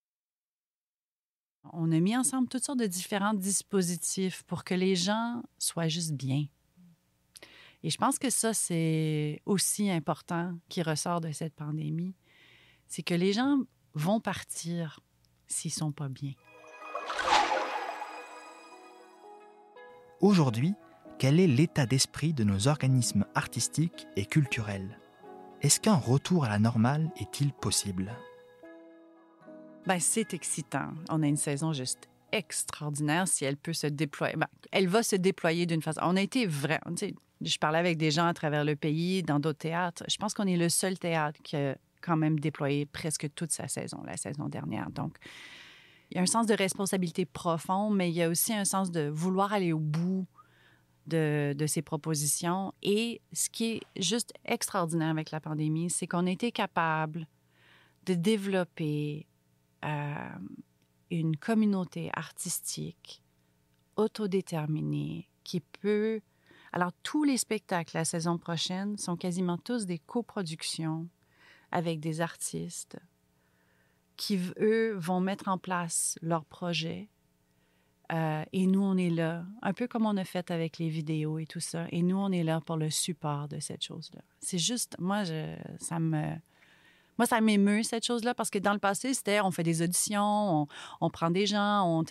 On 1.73 1.90
a 1.92 1.99
mis 1.99 2.16
ensemble 2.16 2.49
toutes 2.49 2.64
sortes 2.64 2.79
de 2.79 2.87
différents 2.87 3.35
dispositifs 3.35 4.42
pour 4.44 4.64
que 4.64 4.75
les 4.75 4.94
gens 4.94 5.42
soient 5.59 5.88
juste 5.88 6.12
bien. 6.12 6.47
Et 7.83 7.90
je 7.90 7.99
pense 7.99 8.18
que 8.18 8.31
ça, 8.31 8.55
c'est 8.55 9.40
aussi 9.44 9.90
important 9.90 10.59
qui 10.68 10.83
ressort 10.83 11.21
de 11.21 11.31
cette 11.33 11.55
pandémie. 11.55 12.14
C'est 12.87 13.03
que 13.03 13.14
les 13.14 13.33
gens 13.33 13.59
vont 13.94 14.21
partir 14.21 15.01
s'ils 15.47 15.73
sont 15.73 15.92
pas 15.92 16.09
bien. 16.09 16.33
Aujourd'hui, 20.20 20.74
quel 21.20 21.38
est 21.38 21.46
l'état 21.46 21.87
d'esprit 21.87 22.33
de 22.33 22.42
nos 22.42 22.66
organismes 22.66 23.24
artistiques 23.37 24.09
et 24.16 24.26
culturels? 24.26 24.98
Est-ce 25.62 25.78
qu'un 25.78 25.94
retour 25.94 26.44
à 26.44 26.48
la 26.48 26.59
normale 26.59 27.09
est-il 27.20 27.52
possible? 27.52 28.11
Ben, 29.87 30.00
C'est 30.00 30.35
excitant. 30.35 30.88
On 31.09 31.22
a 31.22 31.26
une 31.28 31.37
saison 31.37 31.72
juste 31.72 32.09
extraordinaire 32.33 33.28
si 33.28 33.44
elle 33.44 33.57
peut 33.57 33.72
se 33.72 33.87
déployer. 33.87 34.35
Ben, 34.35 34.48
elle 34.72 34.88
va 34.88 35.04
se 35.04 35.14
déployer 35.14 35.66
d'une 35.66 35.83
façon. 35.83 36.00
On 36.02 36.16
a 36.16 36.20
été 36.20 36.46
vrai. 36.46 36.81
Je 37.40 37.59
parlais 37.59 37.78
avec 37.78 37.96
des 37.96 38.11
gens 38.11 38.26
à 38.26 38.35
travers 38.35 38.64
le 38.64 38.74
pays, 38.74 39.22
dans 39.22 39.38
d'autres 39.38 39.59
théâtres. 39.59 40.02
Je 40.09 40.16
pense 40.16 40.35
qu'on 40.35 40.48
est 40.48 40.57
le 40.57 40.68
seul 40.68 40.98
théâtre 40.98 41.38
qui 41.44 41.54
a 41.54 41.76
quand 42.00 42.16
même 42.16 42.40
déployé 42.40 42.87
presque 42.87 43.33
toute 43.37 43.52
sa 43.52 43.68
saison, 43.68 44.02
la 44.04 44.16
saison 44.16 44.48
dernière. 44.48 44.90
Donc, 44.90 45.16
il 46.11 46.16
y 46.16 46.18
a 46.18 46.23
un 46.23 46.27
sens 46.27 46.47
de 46.47 46.55
responsabilité 46.55 47.27
profond, 47.27 47.90
mais 47.90 48.11
il 48.11 48.14
y 48.14 48.23
a 48.23 48.29
aussi 48.29 48.53
un 48.53 48.64
sens 48.64 48.90
de 48.90 49.09
vouloir 49.09 49.53
aller 49.53 49.73
au 49.73 49.79
bout 49.79 50.27
de, 51.07 51.55
de 51.57 51.66
ces 51.66 51.83
propositions. 51.83 52.73
Et 52.83 53.21
ce 53.33 53.51
qui 53.51 53.64
est 53.73 53.83
juste 53.97 54.33
extraordinaire 54.44 55.11
avec 55.11 55.31
la 55.31 55.40
pandémie, 55.40 55.90
c'est 55.90 56.07
qu'on 56.07 56.27
a 56.27 56.31
été 56.31 56.51
capable 56.53 57.27
de 58.07 58.14
développer 58.14 59.27
euh, 59.85 60.29
une 61.11 61.37
communauté 61.37 62.11
artistique 62.14 63.23
autodéterminée 63.97 65.29
qui 65.44 65.61
peut... 65.61 66.21
Alors, 66.73 66.92
tous 67.03 67.25
les 67.25 67.37
spectacles 67.37 67.97
la 67.97 68.05
saison 68.05 68.38
prochaine 68.38 68.97
sont 68.99 69.16
quasiment 69.16 69.59
tous 69.59 69.87
des 69.87 69.99
coproductions 69.99 71.09
avec 71.71 72.01
des 72.01 72.21
artistes 72.21 72.99
qui, 74.18 74.38
eux, 74.61 74.94
vont 74.96 75.20
mettre 75.20 75.48
en 75.48 75.57
place 75.57 76.18
leur 76.20 76.44
projet. 76.44 77.09
Euh, 78.12 78.44
et 78.52 78.66
nous, 78.66 78.83
on 78.83 78.96
est 78.96 79.11
là, 79.11 79.46
un 79.62 79.72
peu 79.72 79.87
comme 79.87 80.04
on 80.04 80.16
a 80.16 80.24
fait 80.24 80.50
avec 80.50 80.78
les 80.78 80.88
vidéos 80.88 81.38
et 81.38 81.46
tout 81.46 81.61
ça. 81.61 81.87
Et 81.90 82.02
nous, 82.02 82.16
on 82.16 82.33
est 82.33 82.42
là 82.42 82.61
pour 82.61 82.76
le 82.76 82.90
support 82.90 83.48
de 83.48 83.61
cette 83.61 83.83
chose-là. 83.83 84.20
C'est 84.40 84.59
juste, 84.59 84.96
moi, 84.98 85.24
je, 85.24 85.57
ça 85.78 85.98
me 85.98 86.35
moi, 87.18 87.26
ça 87.26 87.40
m'émeut, 87.40 87.83
cette 87.83 88.07
chose-là, 88.07 88.33
parce 88.33 88.48
que 88.48 88.59
dans 88.59 88.72
le 88.72 88.78
passé, 88.78 89.12
c'était 89.12 89.40
on 89.40 89.50
fait 89.50 89.64
des 89.64 89.83
auditions, 89.83 90.68
on, 91.00 91.11
prend 91.11 91.31
des 91.31 91.46
gens. 91.46 91.85
On, 91.85 92.04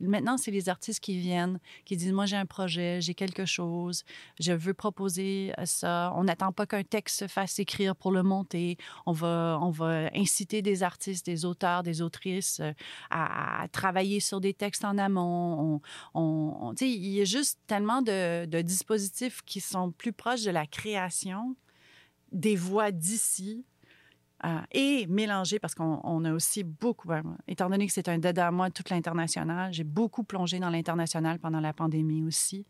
maintenant, 0.00 0.36
c'est 0.36 0.50
les 0.50 0.68
artistes 0.68 1.00
qui 1.00 1.18
viennent, 1.18 1.58
qui 1.86 1.96
disent 1.96 2.12
Moi, 2.12 2.26
j'ai 2.26 2.36
un 2.36 2.46
projet, 2.46 3.00
j'ai 3.00 3.14
quelque 3.14 3.46
chose, 3.46 4.04
je 4.38 4.52
veux 4.52 4.74
proposer 4.74 5.52
ça. 5.64 6.12
On 6.14 6.24
n'attend 6.24 6.52
pas 6.52 6.66
qu'un 6.66 6.82
texte 6.82 7.20
se 7.20 7.26
fasse 7.26 7.58
écrire 7.58 7.96
pour 7.96 8.12
le 8.12 8.22
monter. 8.22 8.76
On 9.06 9.12
va, 9.12 9.58
on 9.62 9.70
va 9.70 10.10
inciter 10.14 10.60
des 10.60 10.82
artistes, 10.82 11.24
des 11.24 11.46
auteurs, 11.46 11.82
des 11.82 12.02
autrices 12.02 12.60
euh, 12.60 12.72
à, 13.10 13.66
travailler 13.72 14.20
sur 14.20 14.40
des 14.40 14.52
textes 14.52 14.84
en 14.84 14.98
amont. 14.98 15.80
On, 16.14 16.74
il 16.80 17.08
y 17.08 17.20
a 17.22 17.24
juste 17.24 17.58
tellement 17.66 18.02
de, 18.02 18.44
de 18.44 18.60
dispositifs 18.60 19.40
qui 19.46 19.60
sont 19.60 19.90
plus 19.90 20.12
proches 20.12 20.42
de 20.42 20.50
la 20.50 20.66
création 20.66 21.56
des 22.32 22.56
voix 22.56 22.90
d'ici 22.90 23.64
et 24.72 25.06
mélanger, 25.06 25.58
parce 25.58 25.74
qu'on 25.74 26.24
a 26.24 26.32
aussi 26.32 26.64
beaucoup, 26.64 27.08
ben, 27.08 27.22
étant 27.46 27.68
donné 27.68 27.86
que 27.86 27.92
c'est 27.92 28.08
un 28.08 28.18
dada 28.18 28.48
à 28.48 28.50
moi, 28.50 28.70
toute 28.70 28.90
l'international, 28.90 29.72
j'ai 29.72 29.84
beaucoup 29.84 30.24
plongé 30.24 30.58
dans 30.58 30.70
l'international 30.70 31.38
pendant 31.38 31.60
la 31.60 31.72
pandémie 31.72 32.22
aussi, 32.22 32.66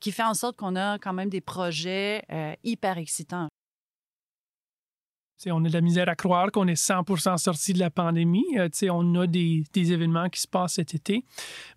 qui 0.00 0.12
fait 0.12 0.24
en 0.24 0.34
sorte 0.34 0.56
qu'on 0.56 0.76
a 0.76 0.98
quand 0.98 1.12
même 1.12 1.30
des 1.30 1.40
projets 1.40 2.24
euh, 2.30 2.54
hyper 2.64 2.98
excitants. 2.98 3.48
on 5.46 5.64
a 5.64 5.68
de 5.68 5.72
la 5.72 5.80
misère 5.80 6.08
à 6.08 6.14
croire 6.14 6.50
qu'on 6.50 6.66
est 6.66 6.80
100% 6.80 7.38
sorti 7.38 7.72
de 7.72 7.78
la 7.78 7.90
pandémie. 7.90 8.44
Euh, 8.58 8.68
on 8.90 9.14
a 9.14 9.26
des, 9.26 9.64
des, 9.72 9.92
événements 9.92 10.28
qui 10.28 10.40
se 10.40 10.48
passent 10.48 10.74
cet 10.74 10.94
été. 10.94 11.24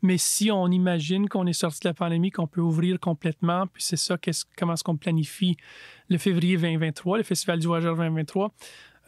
Mais 0.02 0.18
si 0.18 0.52
on 0.52 0.68
imagine 0.68 1.30
qu'on 1.30 1.46
est 1.48 1.54
sorti 1.54 1.80
de 1.84 1.90
la 1.90 1.94
pandémie, 1.94 2.32
qu'on 2.32 2.48
peut 2.48 2.62
ouvrir 2.62 3.00
complètement, 3.00 3.68
puis 3.68 3.84
c'est 3.84 3.98
ça, 3.98 4.18
comment 4.58 4.74
est-ce 4.74 4.84
qu'on 4.84 4.98
planifie 4.98 5.56
le 6.10 6.18
février 6.18 6.58
2023, 6.58 7.18
le 7.18 7.24
Festival 7.24 7.60
du 7.60 7.68
Voyageur 7.68 7.96
2023, 7.96 8.52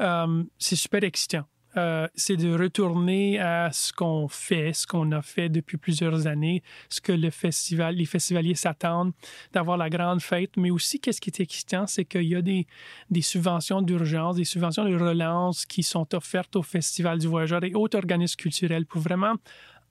euh, 0.01 0.43
c'est 0.57 0.75
super 0.75 1.03
excitant. 1.03 1.45
Euh, 1.77 2.07
c'est 2.15 2.35
de 2.35 2.53
retourner 2.53 3.39
à 3.39 3.71
ce 3.71 3.93
qu'on 3.93 4.27
fait, 4.27 4.73
ce 4.73 4.85
qu'on 4.85 5.09
a 5.13 5.21
fait 5.21 5.47
depuis 5.47 5.77
plusieurs 5.77 6.27
années, 6.27 6.63
ce 6.89 6.99
que 6.99 7.13
les 7.13 7.31
festivaliers 7.31 8.55
s'attendent, 8.55 9.13
d'avoir 9.53 9.77
la 9.77 9.89
grande 9.89 10.21
fête. 10.21 10.57
Mais 10.57 10.69
aussi, 10.69 10.99
qu'est-ce 10.99 11.21
qui 11.21 11.29
est 11.29 11.39
excitant, 11.39 11.87
c'est 11.87 12.03
qu'il 12.03 12.23
y 12.23 12.35
a 12.35 12.41
des 12.41 12.65
subventions 13.21 13.81
d'urgence, 13.81 14.35
des 14.35 14.43
subventions 14.43 14.83
de 14.83 14.95
relance 14.95 15.65
qui 15.65 15.83
sont 15.83 16.13
offertes 16.13 16.55
au 16.57 16.63
Festival 16.63 17.19
du 17.19 17.27
Voyageur 17.27 17.63
et 17.63 17.73
autres 17.73 17.97
organismes 17.97 18.35
culturels 18.35 18.85
pour 18.85 19.01
vraiment 19.01 19.35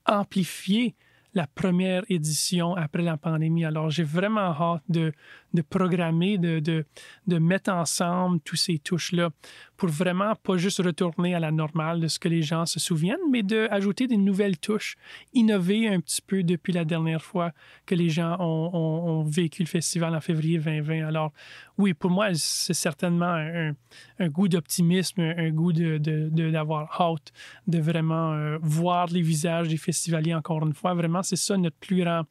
amplifier 0.05 0.97
la 1.35 1.47
première 1.47 2.03
édition 2.09 2.75
après 2.75 3.03
la 3.03 3.17
pandémie. 3.17 3.65
Alors, 3.65 3.91
j'ai 3.91 4.03
vraiment 4.03 4.51
hâte 4.51 4.83
de, 4.89 5.13
de 5.55 5.63
programmer, 5.63 6.39
de, 6.39 6.85
mettre 7.27 7.71
ensemble 7.73 8.41
tous 8.41 8.57
ces 8.57 8.79
touches-là 8.79 9.31
pour 9.77 9.89
vraiment 9.89 10.35
pas 10.35 10.57
juste 10.57 10.79
retourner 10.79 11.35
à 11.35 11.41
la 11.41 11.51
normale 11.51 12.01
de 12.01 12.09
ce 12.09 12.19
que 12.19 12.29
les 12.29 12.43
gens 12.43 12.67
se 12.67 12.79
souviennent, 12.79 13.19
mais 13.31 13.43
d'ajouter 13.43 14.07
des 14.07 14.19
nouvelles 14.19 14.59
touches, 14.59 14.97
innover 15.33 15.89
un 15.89 16.01
petit 16.01 16.23
peu 16.23 16.43
depuis 16.43 16.73
la 16.73 16.85
dernière 16.85 17.23
fois 17.23 17.53
que 17.87 17.95
les 17.95 18.11
gens 18.11 18.37
ont, 18.41 18.71
ont, 18.75 19.23
vécu 19.25 19.63
le 19.63 19.69
festival 19.69 20.15
en 20.15 20.21
février 20.21 20.59
2020. 20.59 21.07
Alors, 21.07 21.33
oui, 21.79 21.95
pour 21.95 22.11
moi, 22.11 22.29
c'est 22.35 22.75
certainement 22.75 23.33
un, 23.33 23.73
un 24.19 24.29
goût 24.29 24.49
d'optimisme, 24.49 25.21
un, 25.21 25.51
goût 25.51 25.73
d'avoir 25.73 26.85
de, 26.85 27.03
hâte 27.03 27.33
de 27.67 27.79
vraiment 27.79 28.33
euh, 28.33 28.59
voir 28.61 29.07
les 29.07 29.23
visages 29.23 29.69
des 29.69 29.77
festivaliers 29.77 30.35
encore 30.35 30.65
une 30.67 30.75
fois. 30.75 30.95
Vraiment, 30.95 31.23
c'est 31.23 31.37
ça 31.37 31.57
notre 31.57 31.77
plus 31.77 32.03
grand 32.03 32.25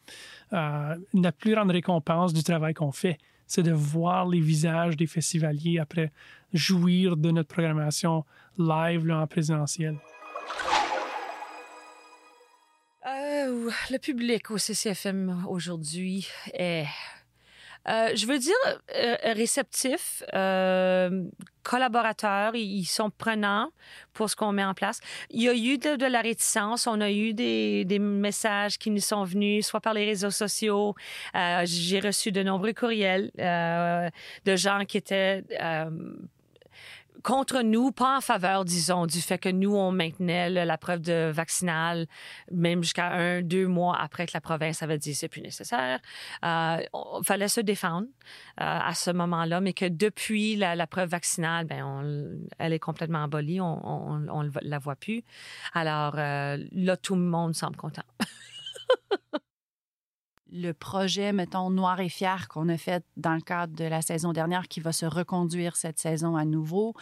euh, 0.54 0.96
la 1.14 1.32
plus 1.32 1.54
grande 1.54 1.72
récompense 1.72 2.34
du 2.34 2.44
travail 2.44 2.74
qu'on 2.74 2.92
fait, 2.92 3.18
c'est 3.46 3.64
de 3.64 3.72
voir 3.72 4.28
les 4.28 4.40
visages 4.40 4.96
des 4.96 5.08
festivaliers 5.08 5.80
après 5.80 6.12
jouir 6.54 7.18
de 7.18 7.32
notre 7.32 7.50
programmation 7.50 8.26
live 8.58 9.10
en 9.12 9.26
présentiel. 9.28 9.96
Euh, 13.06 13.70
le 13.90 13.98
public 13.98 14.52
au 14.52 14.58
CCFM 14.58 15.46
aujourd'hui 15.48 16.28
est 16.54 16.86
Euh, 17.88 18.10
je 18.16 18.26
veux 18.26 18.38
dire 18.38 18.54
euh, 18.96 19.16
réceptif, 19.24 20.24
euh, 20.34 21.24
collaborateurs, 21.64 22.56
ils 22.56 22.86
sont 22.86 23.10
prenants 23.10 23.72
pour 24.14 24.30
ce 24.30 24.36
qu'on 24.36 24.52
met 24.52 24.64
en 24.64 24.74
place. 24.74 25.00
Il 25.30 25.42
y 25.42 25.50
a 25.50 25.54
eu 25.54 25.78
de, 25.78 26.06
la 26.06 26.22
réticence, 26.22 26.88
on 26.88 27.00
a 27.00 27.10
eu 27.10 27.34
des, 27.34 27.86
des, 27.86 28.00
messages 28.00 28.78
qui 28.78 28.92
nous 28.92 29.02
sont 29.02 29.24
venus, 29.24 29.66
soit 29.66 29.80
par 29.82 29.94
les 29.94 30.06
réseaux 30.06 30.32
sociaux. 30.32 30.94
J'ai 31.34 32.00
reçu 32.00 32.32
de 32.32 32.44
nombreux 32.44 32.74
courriels 32.74 33.32
de 33.38 34.56
gens 34.56 34.86
qui 34.86 34.98
étaient 34.98 35.44
contre 37.24 37.62
nous, 37.62 37.92
pas 37.92 38.18
en 38.18 38.22
faveur, 38.22 38.66
disons, 38.66 39.06
du 39.06 39.22
fait 39.22 39.38
que 39.38 39.50
nous, 39.50 39.76
on 39.76 39.92
maintenait 39.92 40.50
la 40.50 40.78
preuve 40.78 41.02
de 41.02 41.32
vaccinale, 41.32 42.08
même 42.52 42.84
jusqu'à 42.84 43.12
un, 43.12 43.42
deux 43.42 43.68
mois 43.68 43.98
après 44.00 44.26
que 44.26 44.32
la 44.34 44.42
province 44.42 44.84
avait 44.84 44.98
dit 44.98 45.16
c'est 45.16 45.28
plus 45.28 45.42
nécessaire. 45.42 46.00
Euh, 46.46 46.78
fallait 47.24 47.48
se 47.48 47.62
défendre 47.62 48.08
euh, 48.08 48.64
à 48.64 48.94
ce 48.94 49.12
moment-là, 49.12 49.62
mais 49.62 49.74
que 49.74 49.86
depuis 49.86 50.56
la, 50.56 50.88
preuve 50.88 51.10
vaccinale, 51.10 51.66
ben, 51.66 52.40
elle 52.58 52.74
est 52.74 52.80
complètement 52.80 53.24
abolie, 53.24 53.62
on 53.62 54.20
ne 54.20 54.50
la 54.62 54.80
voit 54.80 54.96
plus. 54.96 55.24
Alors 55.74 56.16
euh, 56.18 56.58
là, 56.72 56.98
tout 56.98 57.16
le 57.16 57.22
monde 57.22 57.56
semble 57.56 57.76
content. 57.76 58.04
le 60.52 60.72
projet, 60.74 61.32
mettons, 61.34 61.70
Noir 61.70 62.00
et 62.00 62.10
Fier 62.10 62.48
qu'on 62.48 62.70
a 62.70 62.78
fait 62.78 63.04
dans 63.18 63.34
le 63.34 63.42
cadre 63.42 63.76
de 63.76 63.86
la 63.86 64.02
saison 64.02 64.34
dernière 64.34 64.68
qui 64.68 64.80
va 64.80 64.92
se 64.92 65.06
reconduire 65.06 65.76
cette 65.76 66.00
saison 66.00 66.36
à 66.36 66.46
nouveau. 66.46 66.94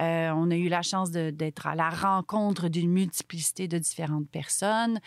Euh, 0.00 0.30
on 0.34 0.50
a 0.50 0.56
eu 0.56 0.68
la 0.68 0.82
chance 0.82 1.10
d'être 1.10 1.66
à 1.66 1.74
la 1.74 1.90
rencontre 1.90 2.68
d'une 2.68 2.90
multiplicité 2.90 3.68
de 3.68 3.78
différentes 3.78 4.28
personnes. 4.28 5.00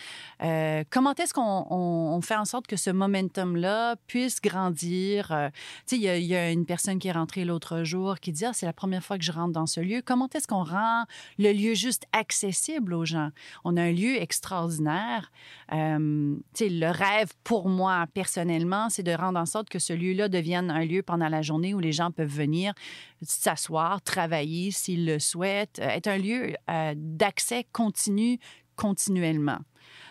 Euh, 0.44 0.84
comment 0.90 1.14
est-ce 1.16 1.34
qu'on 1.34 2.20
fait 2.22 2.36
en 2.36 2.46
sorte 2.46 2.68
que 2.68 2.76
ce 2.76 2.90
momentum-là 2.90 3.96
puisse 4.08 4.42
grandir? 4.42 5.32
Euh, 5.32 5.50
il 5.92 6.00
y, 6.00 6.36
a 6.36 6.52
une 6.52 6.66
personne 6.66 7.00
qui 7.00 7.08
est 7.08 7.14
rentrée 7.14 7.46
l'autre 7.46 7.84
jour 7.84 8.20
qui 8.20 8.32
dit, 8.32 8.46
ah, 8.46 8.54
c'est 8.54 8.66
la 8.66 8.74
première 8.74 9.04
fois 9.04 9.18
que 9.18 9.24
je 9.24 9.32
rentre 9.32 9.54
dans 9.54 9.66
ce 9.66 9.80
lieu. 9.80 10.02
Comment 10.06 10.30
est-ce 10.34 10.48
qu'on 10.48 10.64
rend 10.64 11.06
le 11.40 11.52
lieu 11.52 11.74
juste 11.74 12.06
accessible 12.12 12.94
aux 12.94 13.06
gens? 13.06 13.30
On 13.64 13.78
a 13.78 13.82
un 13.82 13.92
lieu 13.92 14.22
extraordinaire. 14.22 15.32
tu 15.70 16.70
le 16.70 16.92
rêve 16.92 17.32
pour 17.44 17.70
moi, 17.70 17.87
personnellement, 18.14 18.90
c'est 18.90 19.04
de 19.04 19.12
rendre 19.12 19.40
en 19.40 19.46
sorte 19.46 19.70
que 19.70 19.80
ce 19.80 19.94
lieu-là 19.94 20.30
devienne 20.30 20.70
un 20.72 20.86
lieu 20.86 21.02
pendant 21.02 21.30
la 21.30 21.42
journée 21.42 21.74
où 21.74 21.80
les 21.80 21.92
gens 21.92 22.12
peuvent 22.12 22.28
venir 22.28 22.74
s'asseoir, 23.22 24.02
travailler 24.02 24.72
s'ils 24.72 25.06
le 25.06 25.20
souhaitent, 25.20 25.80
euh, 25.80 25.90
être 25.90 26.08
un 26.08 26.18
lieu 26.18 26.56
euh, 26.70 26.94
d'accès 26.96 27.66
continu 27.72 28.40
continuellement. 28.76 29.60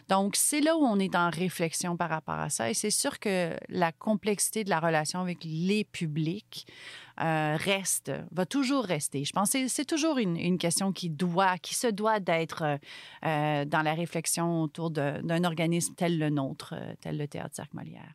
Donc, 0.08 0.36
c'est 0.36 0.60
là 0.60 0.76
où 0.76 0.84
on 0.84 0.98
est 0.98 1.16
en 1.16 1.30
réflexion 1.30 1.96
par 1.96 2.10
rapport 2.10 2.38
à 2.38 2.48
ça. 2.48 2.70
Et 2.70 2.74
c'est 2.74 2.90
sûr 2.90 3.18
que 3.18 3.56
la 3.68 3.92
complexité 3.92 4.62
de 4.62 4.70
la 4.70 4.78
relation 4.78 5.20
avec 5.20 5.38
les 5.42 5.84
publics 5.84 6.66
euh, 7.20 7.56
reste, 7.58 8.12
va 8.30 8.44
toujours 8.44 8.84
rester. 8.84 9.24
Je 9.24 9.32
pense 9.32 9.50
que 9.50 9.68
c'est 9.68 9.86
toujours 9.86 10.18
une, 10.18 10.58
question 10.58 10.92
qui 10.92 11.08
doit, 11.08 11.56
qui 11.58 11.74
se 11.74 11.86
doit 11.86 12.20
d'être 12.20 12.78
euh, 13.24 13.64
dans 13.64 13.82
la 13.82 13.94
réflexion 13.94 14.62
autour 14.62 14.90
d'un 14.90 15.44
organisme 15.44 15.94
tel 15.94 16.18
le 16.18 16.28
nôtre, 16.28 16.74
euh, 16.76 16.94
tel 17.00 17.16
le 17.16 17.26
Théâtre 17.26 17.54
Cirque 17.54 17.72
Molière. 17.72 18.12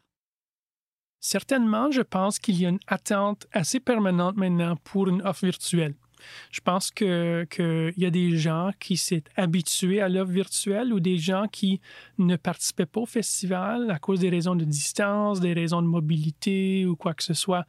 Certainement, 1.19 1.89
je 1.89 2.01
pense 2.01 2.37
qu'il 2.37 2.61
y 2.61 2.65
a 2.65 2.69
une 2.69 2.79
attente 2.87 3.47
assez 3.51 3.79
permanente 3.79 4.37
maintenant 4.37 4.75
pour 4.75 5.07
une 5.07 5.23
offre 5.23 5.45
virtuelle. 5.45 5.95
Je 6.51 6.61
pense 6.61 6.91
qu'il 6.91 7.47
y 7.97 8.05
a 8.05 8.09
des 8.09 8.37
gens 8.37 8.71
qui 8.79 8.97
s'est 8.97 9.23
habitués 9.35 10.01
à 10.01 10.09
l'offre 10.09 10.31
virtuelle 10.31 10.93
ou 10.93 10.99
des 10.99 11.17
gens 11.17 11.47
qui 11.51 11.81
ne 12.17 12.35
participaient 12.35 12.85
pas 12.85 13.01
au 13.01 13.05
festival 13.05 13.91
à 13.91 13.99
cause 13.99 14.19
des 14.19 14.29
raisons 14.29 14.55
de 14.55 14.65
distance, 14.65 15.39
des 15.39 15.53
raisons 15.53 15.81
de 15.81 15.87
mobilité 15.87 16.85
ou 16.85 16.95
quoi 16.95 17.13
que 17.13 17.23
ce 17.23 17.33
soit, 17.33 17.65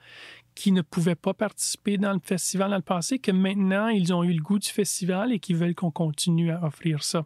qui 0.54 0.72
ne 0.72 0.82
pouvaient 0.82 1.14
pas 1.14 1.34
participer 1.34 1.96
dans 1.96 2.12
le 2.12 2.20
festival 2.22 2.70
dans 2.70 2.76
le 2.76 2.82
passé, 2.82 3.18
que 3.18 3.30
maintenant 3.30 3.88
ils 3.88 4.12
ont 4.12 4.22
eu 4.22 4.32
le 4.32 4.42
goût 4.42 4.58
du 4.58 4.68
festival 4.68 5.32
et 5.32 5.38
qui 5.38 5.54
veulent 5.54 5.74
qu'on 5.74 5.90
continue 5.90 6.50
à 6.50 6.62
offrir 6.64 7.02
ça. 7.02 7.24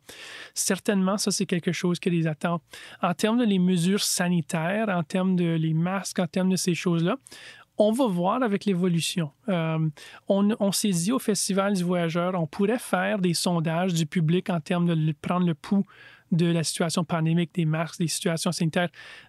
Certainement, 0.55 1.19
ça, 1.19 1.31
c'est 1.31 1.47
quelque 1.47 1.73
chose 1.73 1.99
que 1.99 2.09
les 2.09 2.27
attend. 2.27 2.61
En 3.03 3.15
termes 3.15 3.39
de 3.39 3.45
les 3.45 3.59
mesures 3.59 4.03
sanitaires, 4.03 4.89
en 4.89 5.03
termes 5.03 5.37
de 5.37 5.57
les 5.57 5.75
masques, 5.75 6.19
en 6.19 6.27
termes 6.27 6.51
de 6.51 6.57
ces 6.57 6.75
choses-là, 6.75 7.17
on 7.79 7.93
va 7.93 8.07
voir 8.07 8.43
avec 8.43 8.65
l'évolution. 8.65 9.31
Euh, 9.49 9.79
on, 10.29 10.73
s'est 10.73 10.91
dit 10.91 11.12
au 11.12 11.19
Festival 11.19 11.75
du 11.75 11.85
Voyageur, 11.85 12.35
on 12.35 12.47
pourrait 12.47 12.79
faire 12.79 13.19
des 13.19 13.35
sondages 13.35 13.95
du 13.95 14.07
public 14.07 14.51
en 14.51 14.61
termes 14.61 14.87
de 14.87 15.12
prendre 15.12 15.47
le 15.47 15.55
pouls 15.55 15.87
de 16.33 16.47
la 16.47 16.65
situation 16.65 17.05
pandémique, 17.05 17.55
des 17.55 17.65
masques, 17.65 17.99
des 17.99 18.09
situations 18.09 18.53
sanitaires, 18.53 18.89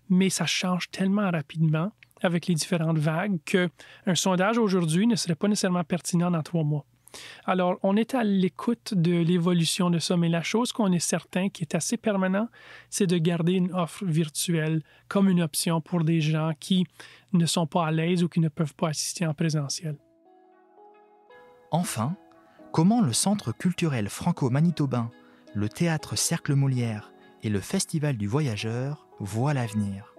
mais 0.10 0.30
ça 0.30 0.46
change 0.46 0.90
tellement 0.90 1.30
rapidement 1.30 1.92
avec 2.22 2.48
les 2.48 2.56
différentes 2.56 2.98
vagues 2.98 3.38
qu'un 3.46 4.16
sondage 4.16 4.58
aujourd'hui 4.58 5.06
ne 5.06 5.16
serait 5.16 5.36
pas 5.36 5.48
nécessairement 5.48 5.84
pertinent 5.84 6.32
dans 6.32 6.42
trois 6.42 6.64
mois. 6.64 6.86
Alors, 7.46 7.78
on 7.84 7.96
est 7.96 8.16
à 8.16 8.24
l'écoute 8.24 8.94
de 8.94 9.12
l'évolution 9.12 9.90
de 9.90 10.00
ça, 10.00 10.18
mais 10.18 10.30
la 10.30 10.44
chose 10.44 10.72
qu'on 10.72 10.92
est 10.92 11.00
certain 11.00 11.50
qui 11.50 11.64
est 11.64 11.76
assez 11.76 11.98
permanent, 11.98 12.50
c'est 12.90 13.08
de 13.08 13.18
garder 13.18 13.54
une 13.54 13.74
offre 13.74 14.06
virtuelle 14.06 14.82
comme 15.08 15.30
une 15.30 15.42
option 15.42 15.82
pour 15.82 16.04
des 16.04 16.22
gens 16.22 16.52
qui 16.60 16.86
ne 17.34 17.46
sont 17.46 17.68
pas 17.68 17.88
à 17.88 17.92
l'aise 17.92 18.24
ou 18.24 18.30
qui 18.30 18.40
ne 18.40 18.50
peuvent 18.50 18.76
pas 18.76 18.90
assister 18.90 19.26
en 19.26 19.34
présentiel. 19.34 19.98
Enfin, 21.72 22.16
comment 22.72 23.02
le 23.02 23.14
Centre 23.14 23.52
culturel 23.52 24.10
franco-manitobain, 24.10 25.12
le 25.54 25.68
Théâtre 25.68 26.16
Cercle 26.16 26.56
Molière 26.56 27.12
et 27.44 27.50
le 27.50 27.60
Festival 27.60 28.18
du 28.18 28.28
Voyageur 28.28 29.08
voient 29.20 29.54
l'avenir? 29.54 30.14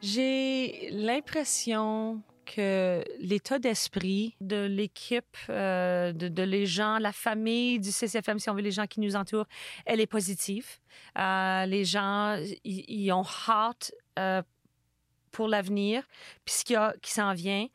J'ai 0.00 0.90
l'impression 0.90 2.22
que 2.44 3.04
l'état 3.18 3.58
d'esprit 3.58 4.36
de 4.40 4.66
l'équipe, 4.66 5.36
euh, 5.48 6.12
de, 6.12 6.42
les 6.42 6.66
gens, 6.66 6.98
la 6.98 7.12
famille 7.12 7.78
du 7.78 7.90
CCFM, 7.90 8.38
si 8.38 8.50
on 8.50 8.54
veut, 8.54 8.62
les 8.62 8.70
gens 8.70 8.86
qui 8.86 9.00
nous 9.00 9.16
entourent, 9.16 9.46
elle 9.86 10.00
est 10.00 10.06
positive. 10.06 10.66
Euh, 11.18 11.66
les 11.66 11.84
gens, 11.84 12.38
ils 12.64 13.12
ont 13.12 13.24
hâte 13.48 13.92
euh, 14.18 14.42
pour 15.30 15.48
l'avenir, 15.48 16.02
puis 16.44 16.54
ce 16.54 16.64
qui, 16.64 16.74
qui 17.00 17.12
s'en 17.12 17.32
vient. 17.32 17.66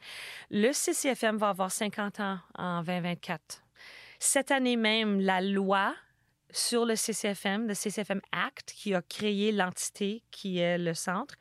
Le 0.52 0.72
CCFM 0.72 1.38
va 1.38 1.50
avoir 1.50 1.72
50 1.72 2.20
ans 2.20 2.40
en 2.56 2.84
2024. 2.84 3.64
Cette 4.20 4.52
année 4.52 4.78
même, 4.78 5.20
la 5.20 5.42
loi 5.42 5.94
sur 6.52 6.86
le 6.86 6.96
CCFM, 6.96 7.68
le 7.68 7.74
CCFM 7.74 8.22
Act, 8.32 8.74
qui 8.76 8.94
a 8.94 9.02
créé 9.02 9.52
l'entité 9.52 10.24
qui 10.32 10.60
est 10.60 10.78
le 10.78 10.94
centre, 10.94 11.36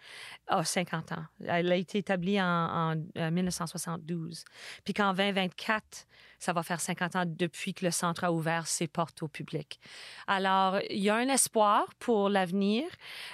a 0.49 0.65
50 0.65 1.13
ans. 1.13 1.25
Elle 1.47 1.71
a 1.71 1.77
été 1.77 1.99
établie 1.99 2.41
en, 2.41 2.97
1972. 3.15 4.45
Puis 4.85 4.95
qu'en 4.95 5.13
2024, 5.15 6.07
ça 6.39 6.53
va 6.53 6.63
faire 6.63 6.81
50 6.81 7.17
ans 7.17 7.25
depuis 7.27 7.73
que 7.73 7.85
le 7.85 7.91
centre 7.91 8.25
a 8.25 8.33
ouvert 8.33 8.67
ses 8.67 8.89
portes 8.89 9.23
au 9.23 9.29
public. 9.29 9.81
Alors, 10.27 10.81
il 10.91 10.99
y 10.99 11.09
a 11.09 11.17
un 11.17 11.29
espoir 11.29 11.95
pour 11.99 12.29
l'avenir. 12.29 12.85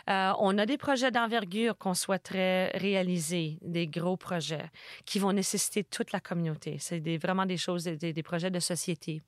Euh, 0.08 0.32
on 0.38 0.56
a 0.58 0.66
des 0.66 0.78
projets 0.78 1.11
d'envergure 1.11 1.76
qu'on 1.78 1.94
souhaiterait 1.94 2.70
réaliser, 2.74 3.58
des 3.62 3.88
gros 3.88 4.16
projets 4.16 4.70
qui 5.04 5.18
vont 5.18 5.32
nécessiter 5.32 5.85
toute 5.85 6.12
la 6.12 6.20
communauté. 6.20 6.76
C'est 6.78 7.00
vraiment 7.16 7.46
des 7.46 7.56
choses, 7.56 7.85
des 7.85 8.22
projets 8.22 8.50
de 8.50 8.61
société 8.61 9.22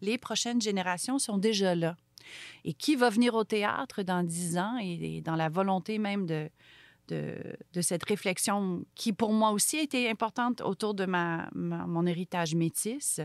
les 0.00 0.18
prochaines 0.18 0.60
générations 0.60 1.18
sont 1.18 1.38
déjà 1.38 1.74
là. 1.74 1.96
Et 2.64 2.74
qui 2.74 2.94
va 2.94 3.08
venir 3.08 3.34
au 3.34 3.44
théâtre 3.44 4.02
dans 4.02 4.22
dix 4.22 4.58
ans 4.58 4.76
et, 4.80 5.22
dans 5.22 5.36
la 5.36 5.48
volonté 5.48 5.98
même 5.98 6.26
de, 6.26 6.50
cette 7.80 8.04
réflexion 8.04 8.84
qui, 8.94 9.14
pour 9.14 9.32
moi 9.32 9.50
aussi, 9.52 9.78
a 9.78 9.82
été 9.82 10.10
importante 10.10 10.60
autour 10.60 10.92
de 10.92 11.06
mon 11.06 12.06
héritage 12.06 12.54
métis. 12.54 13.20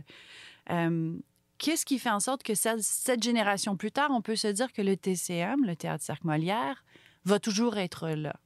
Euh, 0.70 1.18
qu'est-ce 1.58 1.86
qui 1.86 2.00
fait 2.00 2.10
en 2.10 2.22
sorte 2.22 2.44
que 2.44 2.56
cette, 2.56 3.22
génération 3.22 3.76
plus 3.76 3.92
tard, 3.92 4.12
on 4.12 4.22
peut 4.22 4.38
se 4.38 4.48
dire 4.48 4.72
que 4.72 4.82
le 4.82 4.96
TCM, 4.96 5.66
le 5.66 5.76
Théâtre 5.76 6.04
Cirque 6.04 6.24
Molière, 6.24 6.86
va 7.26 7.40
toujours 7.40 7.78
être 7.78 8.08
là? 8.10 8.38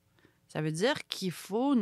Ça 0.47 0.61
veut 0.61 0.71
dire 0.71 1.05
qu'il 1.07 1.31
faut 1.31 1.75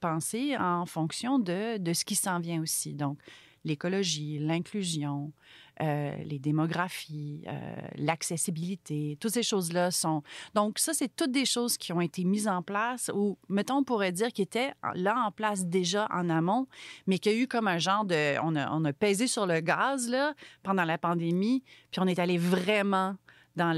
penser 0.00 0.54
en 0.58 0.84
fonction 0.84 1.38
de 1.38 1.92
ce 1.94 2.04
qui 2.04 2.14
s'en 2.14 2.40
vient 2.40 2.60
aussi. 2.60 2.92
Donc, 2.92 3.18
l'écologie, 3.64 4.38
l'inclusion, 4.38 5.32
euh, 5.80 6.16
les 6.24 6.38
démographies, 6.38 7.44
euh, 7.46 7.76
l'accessibilité, 7.96 9.16
toutes 9.20 9.32
ces 9.32 9.42
choses-là 9.42 9.90
sont... 9.90 10.22
Donc 10.54 10.78
ça, 10.78 10.92
c'est 10.92 11.14
toutes 11.14 11.30
des 11.30 11.44
choses 11.44 11.76
qui 11.76 11.92
ont 11.92 12.00
été 12.00 12.24
mises 12.24 12.48
en 12.48 12.62
place 12.62 13.10
ou, 13.14 13.38
mettons, 13.48 13.76
on 13.76 13.84
pourrait 13.84 14.12
dire 14.12 14.32
qui 14.32 14.42
étaient 14.42 14.72
là 14.94 15.16
en 15.24 15.30
place 15.30 15.66
déjà 15.66 16.08
en 16.10 16.30
amont, 16.30 16.66
mais 17.06 17.18
qu'il 17.18 17.32
y 17.32 17.34
a 17.36 17.38
eu 17.38 17.46
comme 17.46 17.68
un 17.68 17.78
genre 17.78 18.04
de... 18.04 18.38
On 18.42 18.56
a, 18.56 18.70
on 18.72 18.84
a 18.84 18.92
pesé 18.92 19.26
sur 19.26 19.46
le 19.46 19.60
gaz, 19.60 20.08
là, 20.08 20.34
pendant 20.62 20.84
la 20.84 20.98
pandémie, 20.98 21.62
puis 21.90 22.00
on 22.00 22.06
est 22.06 22.18
allé 22.18 22.38
vraiment 22.38 23.16
dans 23.56 23.74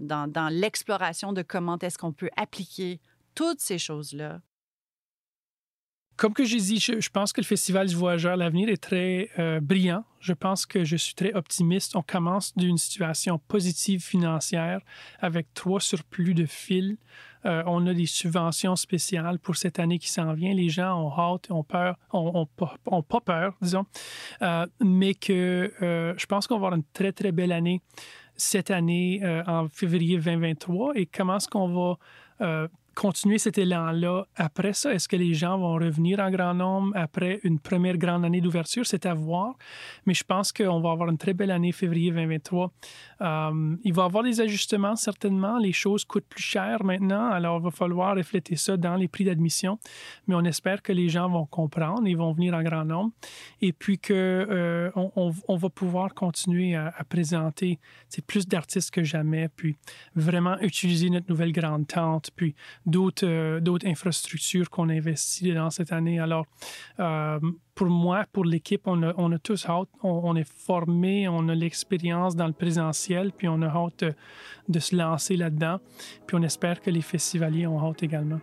dans, 0.00 0.30
dans 0.30 0.48
l'exploration 0.48 1.32
de 1.32 1.42
comment 1.42 1.78
est-ce 1.78 1.96
qu'on 1.96 2.12
peut 2.12 2.30
appliquer 2.36 3.00
toutes 3.34 3.60
ces 3.60 3.78
choses-là 3.78 4.40
comme 6.22 6.34
que 6.34 6.44
j'ai 6.44 6.58
dit, 6.58 6.78
je, 6.78 7.08
pense 7.10 7.32
que 7.32 7.40
le 7.40 7.44
Festival 7.44 7.88
du 7.88 7.96
Voyageur, 7.96 8.36
l'avenir 8.36 8.68
est 8.68 8.80
très 8.80 9.28
euh, 9.40 9.58
brillant. 9.58 10.04
Je 10.20 10.32
pense 10.32 10.66
que 10.66 10.84
je 10.84 10.94
suis 10.94 11.14
très 11.14 11.34
optimiste. 11.34 11.96
On 11.96 12.02
commence 12.02 12.56
d'une 12.56 12.78
situation 12.78 13.40
positive 13.48 14.00
financière 14.00 14.82
avec 15.18 15.52
trois 15.52 15.80
surplus 15.80 16.34
de 16.34 16.46
fils. 16.46 16.96
Euh, 17.44 17.64
on 17.66 17.84
a 17.88 17.92
des 17.92 18.06
subventions 18.06 18.76
spéciales 18.76 19.40
pour 19.40 19.56
cette 19.56 19.80
année 19.80 19.98
qui 19.98 20.08
s'en 20.08 20.32
vient. 20.32 20.54
Les 20.54 20.68
gens 20.68 20.96
ont 20.96 21.10
hâte, 21.10 21.50
ont 21.50 21.64
peur, 21.64 21.98
ont, 22.12 22.46
pas 22.46 23.20
peur, 23.20 23.56
disons, 23.60 23.84
euh, 24.42 24.64
mais 24.80 25.14
que 25.14 25.72
je 26.16 26.26
pense 26.26 26.46
qu'on 26.46 26.54
va 26.54 26.66
avoir 26.66 26.74
une 26.74 26.84
très, 26.92 27.10
très 27.10 27.32
belle 27.32 27.50
année 27.50 27.80
cette 28.36 28.70
année 28.70 29.20
en 29.48 29.66
février 29.68 30.18
2023. 30.18 30.92
Et 30.94 31.06
comment 31.06 31.38
est-ce 31.38 31.48
qu'on 31.48 31.96
va 32.38 32.68
continuer 32.94 33.38
cet 33.38 33.58
élan-là 33.58 34.26
après 34.36 34.72
ça? 34.72 34.92
Est-ce 34.92 35.08
que 35.08 35.16
les 35.16 35.34
gens 35.34 35.58
vont 35.58 35.74
revenir 35.74 36.20
en 36.20 36.30
grand 36.30 36.54
nombre 36.54 36.92
après 36.94 37.40
une 37.42 37.58
première 37.58 37.96
grande 37.96 38.24
année 38.24 38.40
d'ouverture? 38.40 38.86
C'est 38.86 39.06
à 39.06 39.14
voir. 39.14 39.56
Mais 40.06 40.14
je 40.14 40.24
pense 40.24 40.52
qu'on 40.52 40.80
va 40.80 40.90
avoir 40.90 41.08
une 41.08 41.18
très 41.18 41.34
belle 41.34 41.50
année 41.50 41.72
février 41.72 42.10
2023. 42.10 42.72
Euh, 43.20 43.76
il 43.84 43.92
va 43.92 44.02
y 44.02 44.06
avoir 44.06 44.24
des 44.24 44.40
ajustements, 44.40 44.96
certainement. 44.96 45.58
Les 45.58 45.72
choses 45.72 46.04
coûtent 46.04 46.28
plus 46.28 46.42
cher 46.42 46.84
maintenant, 46.84 47.30
alors 47.30 47.58
il 47.60 47.64
va 47.64 47.70
falloir 47.70 48.16
refléter 48.16 48.56
ça 48.56 48.76
dans 48.76 48.96
les 48.96 49.08
prix 49.08 49.24
d'admission. 49.24 49.78
Mais 50.26 50.34
on 50.34 50.44
espère 50.44 50.82
que 50.82 50.92
les 50.92 51.08
gens 51.08 51.28
vont 51.28 51.46
comprendre, 51.46 52.06
ils 52.06 52.16
vont 52.16 52.32
venir 52.32 52.54
en 52.54 52.62
grand 52.62 52.84
nombre. 52.84 53.12
Et 53.60 53.72
puis 53.72 53.98
qu'on 53.98 54.12
euh, 54.14 54.90
on, 54.94 55.56
va 55.56 55.68
pouvoir 55.68 56.14
continuer 56.14 56.74
à, 56.74 56.92
à 56.96 57.04
présenter 57.04 57.78
plus 58.26 58.46
d'artistes 58.46 58.90
que 58.90 59.02
jamais, 59.02 59.48
puis 59.48 59.76
vraiment 60.14 60.58
utiliser 60.60 61.10
notre 61.10 61.28
nouvelle 61.28 61.52
grande 61.52 61.86
tente, 61.86 62.30
puis 62.34 62.54
d'autres 62.86 63.26
euh, 63.26 63.78
infrastructures 63.84 64.70
qu'on 64.70 64.88
investit 64.88 65.52
dans 65.52 65.70
cette 65.70 65.92
année. 65.92 66.18
Alors, 66.18 66.46
euh, 67.00 67.38
pour 67.74 67.88
moi, 67.88 68.26
pour 68.32 68.44
l'équipe, 68.44 68.82
on 68.86 69.02
a, 69.02 69.14
on 69.16 69.32
a, 69.32 69.38
tous 69.38 69.66
hâte. 69.66 69.88
On, 70.02 70.36
est 70.36 70.48
formé, 70.48 71.28
on 71.28 71.48
a 71.48 71.54
l'expérience 71.54 72.36
dans 72.36 72.46
le 72.46 72.52
présentiel, 72.52 73.32
puis 73.32 73.48
on 73.48 73.62
a 73.62 73.68
hâte 73.68 74.04
de, 74.68 74.78
se 74.78 74.96
lancer 74.96 75.36
là-dedans. 75.36 75.78
Puis 76.26 76.36
on 76.36 76.42
espère 76.42 76.80
que 76.80 76.90
les 76.90 77.02
festivaliers 77.02 77.66
ont 77.66 77.80
hâte 77.80 78.02
également. 78.02 78.40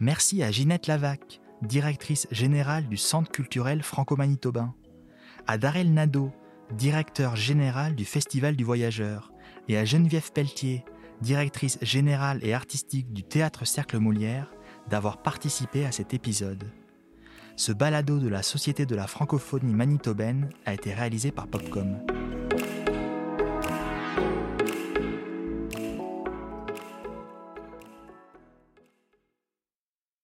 Merci 0.00 0.44
à 0.44 0.52
Ginette 0.52 0.86
Lavac, 0.86 1.40
directrice 1.62 2.28
générale 2.30 2.86
du 2.86 2.96
Centre 2.96 3.32
culturel 3.32 3.82
franco-manitobain 3.82 4.72
à 5.48 5.56
Darel 5.56 5.94
Nadeau, 5.94 6.30
directeur 6.72 7.34
général 7.34 7.94
du 7.94 8.04
Festival 8.04 8.54
du 8.54 8.64
Voyageur, 8.64 9.32
et 9.66 9.78
à 9.78 9.86
Geneviève 9.86 10.30
Pelletier, 10.30 10.84
directrice 11.22 11.78
générale 11.80 12.38
et 12.42 12.52
artistique 12.52 13.14
du 13.14 13.24
Théâtre 13.24 13.64
Cercle 13.64 13.98
Molière, 13.98 14.52
d'avoir 14.90 15.22
participé 15.22 15.86
à 15.86 15.90
cet 15.90 16.12
épisode. 16.12 16.70
Ce 17.56 17.72
balado 17.72 18.18
de 18.18 18.28
la 18.28 18.42
Société 18.42 18.84
de 18.84 18.94
la 18.94 19.06
francophonie 19.06 19.74
manitobaine 19.74 20.50
a 20.66 20.74
été 20.74 20.92
réalisé 20.92 21.32
par 21.32 21.48
Popcom. 21.48 21.98